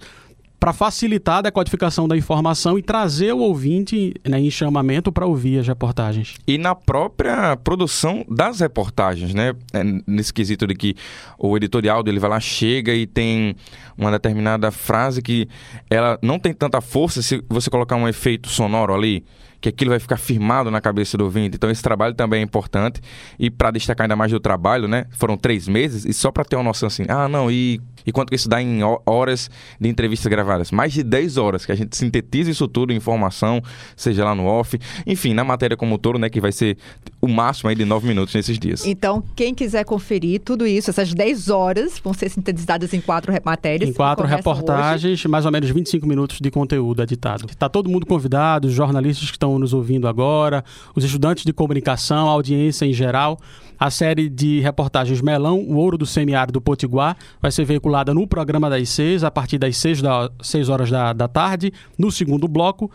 para 0.62 0.74
facilitar 0.74 1.40
a 1.40 1.42
decodificação 1.42 2.08
da 2.08 2.16
informação 2.16 2.78
e 2.78 2.84
trazer 2.84 3.34
o 3.34 3.40
ouvinte 3.40 4.14
né, 4.24 4.40
em 4.40 4.52
chamamento 4.52 5.12
para 5.12 5.26
ouvir 5.26 5.58
as 5.58 5.68
reportagens. 5.68 6.36
E 6.46 6.56
na 6.56 6.76
própria 6.76 7.58
produção 7.58 8.24
das 8.30 8.60
reportagens, 8.60 9.34
né? 9.34 9.56
É, 9.74 9.82
nesse 10.06 10.32
quesito 10.32 10.68
de 10.68 10.76
que 10.76 10.96
o 11.36 11.58
editorial 11.58 12.04
dele 12.04 12.20
vai 12.20 12.30
lá, 12.30 12.40
chega 12.40 12.94
e 12.94 13.08
tem 13.08 13.56
uma 13.98 14.12
determinada 14.12 14.70
frase 14.70 15.20
que 15.20 15.50
ela 15.90 16.20
não 16.22 16.38
tem 16.38 16.54
tanta 16.54 16.80
força 16.80 17.24
se 17.24 17.44
você 17.50 17.68
colocar 17.68 17.96
um 17.96 18.08
efeito 18.08 18.48
sonoro 18.48 18.94
ali 18.94 19.26
que 19.62 19.70
aquilo 19.70 19.92
vai 19.92 20.00
ficar 20.00 20.18
firmado 20.18 20.72
na 20.72 20.82
cabeça 20.82 21.16
do 21.16 21.24
ouvinte. 21.24 21.56
Então, 21.56 21.70
esse 21.70 21.84
trabalho 21.84 22.16
também 22.16 22.40
é 22.40 22.44
importante. 22.44 23.00
E 23.38 23.52
para 23.52 23.70
destacar 23.70 24.06
ainda 24.06 24.16
mais 24.16 24.32
do 24.32 24.40
trabalho, 24.40 24.88
né? 24.88 25.06
Foram 25.12 25.38
três 25.38 25.68
meses, 25.68 26.04
e 26.04 26.12
só 26.12 26.32
para 26.32 26.44
ter 26.44 26.56
uma 26.56 26.64
noção 26.64 26.88
assim, 26.88 27.06
ah, 27.08 27.28
não, 27.30 27.50
e, 27.52 27.80
e 28.06 28.12
quanto 28.12 28.30
que 28.30 28.36
isso 28.36 28.50
dá 28.50 28.62
em 28.62 28.80
horas 29.06 29.50
de 29.80 29.88
entrevistas 29.88 30.30
gravadas? 30.30 30.72
Mais 30.72 30.92
de 30.92 31.04
10 31.04 31.38
horas, 31.38 31.66
que 31.66 31.72
a 31.72 31.76
gente 31.76 31.96
sintetiza 31.96 32.50
isso 32.50 32.68
tudo 32.68 32.92
em 32.92 32.96
informação, 32.96 33.62
seja 33.96 34.26
lá 34.26 34.34
no 34.34 34.46
off, 34.46 34.80
enfim, 35.06 35.34
na 35.34 35.44
matéria 35.44 35.78
como 35.78 35.96
um 35.96 35.98
todo, 35.98 36.18
né? 36.18 36.30
Que 36.30 36.42
vai 36.42 36.52
ser 36.52 36.78
o 37.22 37.28
máximo 37.28 37.70
aí 37.70 37.76
de 37.76 37.86
9 37.86 38.08
minutos 38.08 38.34
nesses 38.34 38.58
dias. 38.58 38.86
Então, 38.86 39.24
quem 39.36 39.54
quiser 39.54 39.86
conferir 39.86 40.42
tudo 40.42 40.66
isso, 40.66 40.90
essas 40.90 41.14
10 41.14 41.50
horas 41.50 42.00
vão 42.04 42.14
ser 42.14 42.30
sintetizadas 42.30 42.94
em 42.94 43.02
quatro 43.02 43.32
matérias. 43.46 43.90
Em 43.90 43.94
quatro 43.94 44.26
reportagens, 44.26 45.20
hoje. 45.20 45.28
mais 45.28 45.46
ou 45.46 45.52
menos 45.52 45.70
25 45.70 46.08
minutos 46.08 46.40
de 46.40 46.50
conteúdo 46.50 47.04
editado. 47.04 47.46
Está 47.46 47.70
todo 47.70 47.90
mundo 47.90 48.06
convidado, 48.06 48.68
os 48.68 48.74
jornalistas 48.74 49.30
que 49.30 49.36
estão 49.36 49.52
estão 49.52 49.60
nos 49.60 49.74
ouvindo 49.74 50.08
agora, 50.08 50.64
os 50.96 51.04
estudantes 51.04 51.44
de 51.44 51.52
comunicação, 51.52 52.30
a 52.30 52.32
audiência 52.32 52.86
em 52.86 52.94
geral. 52.94 53.38
A 53.82 53.90
série 53.90 54.30
de 54.30 54.60
reportagens 54.60 55.22
Melão, 55.22 55.58
o 55.58 55.74
Ouro 55.78 55.98
do 55.98 56.06
Semiárido 56.06 56.62
Potiguar, 56.62 57.18
vai 57.42 57.52
ser 57.52 57.66
veiculada 57.66 58.14
no 58.14 58.28
programa 58.28 58.70
das 58.70 58.88
seis, 58.90 59.24
a 59.24 59.32
partir 59.32 59.58
das 59.58 59.76
seis, 59.76 60.00
da, 60.00 60.30
seis 60.40 60.70
horas 60.70 60.92
da, 60.92 61.14
da 61.14 61.28
tarde, 61.28 61.74
no 61.98 62.12
segundo 62.12 62.48
bloco. 62.48 62.92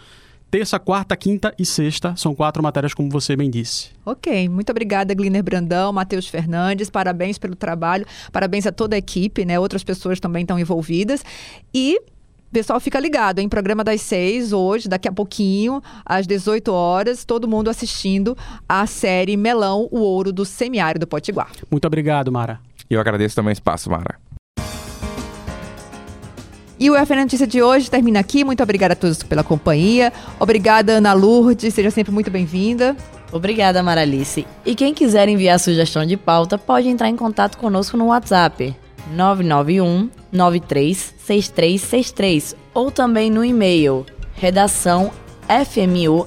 Terça, 0.49 0.79
quarta, 0.79 1.17
quinta 1.17 1.53
e 1.59 1.67
sexta 1.67 2.15
são 2.15 2.37
quatro 2.37 2.63
matérias, 2.63 2.95
como 2.95 3.11
você 3.11 3.35
bem 3.35 3.51
disse. 3.51 3.89
Ok, 4.05 4.49
muito 4.49 4.71
obrigada, 4.71 5.13
Gliner 5.13 5.43
Brandão, 5.43 5.93
Matheus 5.93 6.29
Fernandes, 6.29 6.89
parabéns 6.89 7.37
pelo 7.37 7.57
trabalho, 7.57 8.07
parabéns 8.31 8.65
a 8.65 8.71
toda 8.71 8.95
a 8.95 8.99
equipe, 8.99 9.45
né? 9.45 9.59
Outras 9.59 9.83
pessoas 9.83 10.21
também 10.21 10.43
estão 10.43 10.57
envolvidas. 10.57 11.25
E 11.75 11.99
Pessoal, 12.53 12.79
fica 12.81 12.99
ligado, 13.01 13.41
em 13.41 13.49
programa 13.49 13.83
das 13.83 14.01
seis, 14.01 14.53
hoje, 14.53 14.89
daqui 14.89 15.09
a 15.09 15.13
pouquinho, 15.13 15.83
às 16.05 16.27
18 16.27 16.73
horas, 16.73 17.25
todo 17.25 17.49
mundo 17.49 17.69
assistindo 17.69 18.37
a 18.69 18.87
série 18.87 19.37
Melão, 19.37 19.89
o 19.91 19.99
Ouro 19.99 20.33
do 20.33 20.45
Semiárido 20.45 21.07
Potiguar. 21.07 21.51
Muito 21.71 21.87
obrigado, 21.87 22.31
Mara. 22.31 22.61
E 22.89 22.95
eu 22.95 23.01
agradeço 23.01 23.35
também 23.35 23.51
o 23.51 23.53
espaço, 23.53 23.91
Mara. 23.91 24.19
E 26.79 26.91
o 26.91 27.07
FN 27.07 27.23
Notícia 27.23 27.47
de 27.47 27.63
hoje 27.63 27.91
termina 27.91 28.21
aqui. 28.21 28.45
Muito 28.45 28.63
obrigada 28.63 28.93
a 28.93 28.97
todos 28.97 29.23
pela 29.23 29.43
companhia. 29.43 30.13
Obrigada, 30.39 30.93
Ana 30.93 31.15
Lourdes. 31.15 31.73
Seja 31.73 31.91
sempre 31.91 32.13
muito 32.13 32.31
bem-vinda. 32.31 32.95
Obrigada, 33.33 33.83
Maralice. 33.83 34.47
E 34.65 34.75
quem 34.75 34.95
quiser 34.95 35.29
enviar 35.29 35.59
sugestão 35.59 36.05
de 36.07 36.17
pauta, 36.17 36.57
pode 36.59 36.89
entrar 36.89 37.09
em 37.09 37.17
contato 37.17 37.59
conosco 37.59 37.97
no 37.97 38.07
WhatsApp 38.07 38.77
991 39.15 40.11
936363 41.27 42.55
ou 42.73 42.91
também 42.91 43.31
no 43.31 43.45
e-mail 43.45 44.07
redação 44.35 45.11
fmu@gmail.com 45.49 46.27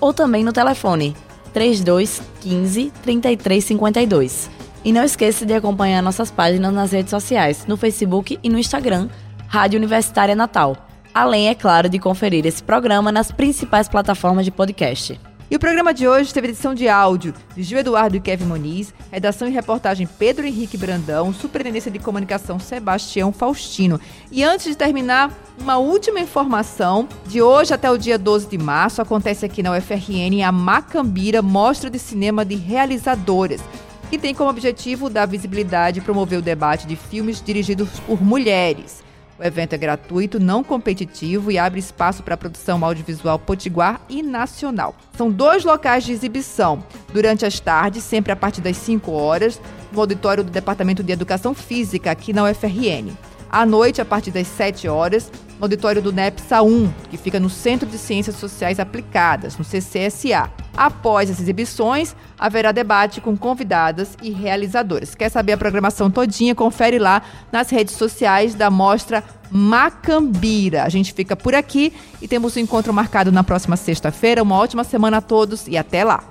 ou 0.00 0.14
também 0.14 0.44
no 0.44 0.52
telefone 0.52 1.16
3215 1.52 2.92
3352. 3.02 4.50
E 4.84 4.92
não 4.92 5.02
esqueça 5.02 5.44
de 5.44 5.52
acompanhar 5.54 6.00
nossas 6.02 6.30
páginas 6.30 6.72
nas 6.72 6.92
redes 6.92 7.10
sociais, 7.10 7.66
no 7.66 7.76
Facebook 7.76 8.38
e 8.42 8.48
no 8.48 8.58
Instagram, 8.58 9.08
Rádio 9.48 9.76
Universitária 9.76 10.36
Natal. 10.36 10.76
Além, 11.12 11.48
é 11.48 11.54
claro, 11.54 11.88
de 11.88 11.98
conferir 11.98 12.46
esse 12.46 12.62
programa 12.62 13.10
nas 13.10 13.32
principais 13.32 13.88
plataformas 13.88 14.44
de 14.44 14.52
podcast. 14.52 15.18
E 15.50 15.56
o 15.56 15.58
programa 15.58 15.94
de 15.94 16.06
hoje 16.06 16.32
teve 16.32 16.48
edição 16.48 16.74
de 16.74 16.90
áudio 16.90 17.32
de 17.56 17.62
Gil 17.62 17.78
Eduardo 17.78 18.14
e 18.14 18.20
Kevin 18.20 18.44
Moniz, 18.44 18.92
redação 19.10 19.48
e 19.48 19.50
reportagem 19.50 20.06
Pedro 20.06 20.46
Henrique 20.46 20.76
Brandão, 20.76 21.32
superintendência 21.32 21.90
de 21.90 21.98
comunicação 21.98 22.58
Sebastião 22.60 23.32
Faustino. 23.32 23.98
E 24.30 24.44
antes 24.44 24.66
de 24.66 24.76
terminar, 24.76 25.32
uma 25.58 25.78
última 25.78 26.20
informação. 26.20 27.08
De 27.26 27.40
hoje 27.40 27.72
até 27.72 27.90
o 27.90 27.96
dia 27.96 28.18
12 28.18 28.46
de 28.46 28.58
março 28.58 29.00
acontece 29.00 29.46
aqui 29.46 29.62
na 29.62 29.72
UFRN 29.72 30.42
a 30.46 30.52
Macambira 30.52 31.40
Mostra 31.40 31.88
de 31.88 31.98
Cinema 31.98 32.44
de 32.44 32.54
Realizadoras 32.54 33.62
que 34.10 34.18
tem 34.18 34.34
como 34.34 34.48
objetivo 34.48 35.10
dar 35.10 35.26
visibilidade 35.26 35.98
e 35.98 36.02
promover 36.02 36.38
o 36.38 36.42
debate 36.42 36.86
de 36.86 36.96
filmes 36.96 37.42
dirigidos 37.42 38.00
por 38.06 38.22
mulheres. 38.22 39.06
O 39.38 39.44
evento 39.44 39.72
é 39.72 39.78
gratuito, 39.78 40.40
não 40.40 40.64
competitivo 40.64 41.52
e 41.52 41.58
abre 41.58 41.78
espaço 41.78 42.24
para 42.24 42.34
a 42.34 42.36
produção 42.36 42.84
audiovisual 42.84 43.38
potiguar 43.38 44.00
e 44.08 44.20
nacional. 44.20 44.96
São 45.16 45.30
dois 45.30 45.64
locais 45.64 46.02
de 46.04 46.12
exibição. 46.12 46.82
Durante 47.12 47.46
as 47.46 47.60
tardes, 47.60 48.02
sempre 48.02 48.32
a 48.32 48.36
partir 48.36 48.60
das 48.60 48.76
5 48.78 49.12
horas, 49.12 49.60
no 49.92 50.00
auditório 50.00 50.42
do 50.42 50.50
Departamento 50.50 51.04
de 51.04 51.12
Educação 51.12 51.54
Física, 51.54 52.10
aqui 52.10 52.32
na 52.32 52.50
UFRN. 52.50 53.12
À 53.48 53.64
noite, 53.64 54.00
a 54.00 54.04
partir 54.04 54.32
das 54.32 54.48
7 54.48 54.88
horas, 54.88 55.30
no 55.58 55.64
auditório 55.64 56.02
do 56.02 56.12
NEPSA 56.12 56.60
1, 56.60 56.92
que 57.08 57.16
fica 57.16 57.38
no 57.38 57.48
Centro 57.48 57.88
de 57.88 57.96
Ciências 57.96 58.36
Sociais 58.36 58.80
Aplicadas, 58.80 59.56
no 59.56 59.64
CCSA. 59.64 60.50
Após 60.78 61.28
as 61.28 61.40
exibições, 61.40 62.14
haverá 62.38 62.70
debate 62.70 63.20
com 63.20 63.36
convidadas 63.36 64.16
e 64.22 64.30
realizadoras. 64.30 65.12
Quer 65.12 65.28
saber 65.28 65.54
a 65.54 65.56
programação 65.56 66.08
todinha? 66.08 66.54
Confere 66.54 67.00
lá 67.00 67.20
nas 67.50 67.68
redes 67.68 67.96
sociais 67.96 68.54
da 68.54 68.70
mostra 68.70 69.24
Macambira. 69.50 70.84
A 70.84 70.88
gente 70.88 71.12
fica 71.12 71.34
por 71.34 71.52
aqui 71.52 71.92
e 72.22 72.28
temos 72.28 72.54
o 72.54 72.60
um 72.60 72.62
encontro 72.62 72.92
marcado 72.92 73.32
na 73.32 73.42
próxima 73.42 73.76
sexta-feira. 73.76 74.40
Uma 74.40 74.56
ótima 74.56 74.84
semana 74.84 75.16
a 75.16 75.20
todos 75.20 75.66
e 75.66 75.76
até 75.76 76.04
lá. 76.04 76.22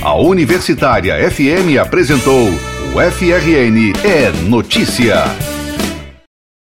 A 0.00 0.14
Universitária 0.14 1.30
FM 1.30 1.78
apresentou 1.78 2.48
o 2.48 3.12
FRN 3.12 3.92
é 4.02 4.30
Notícia. 4.48 5.57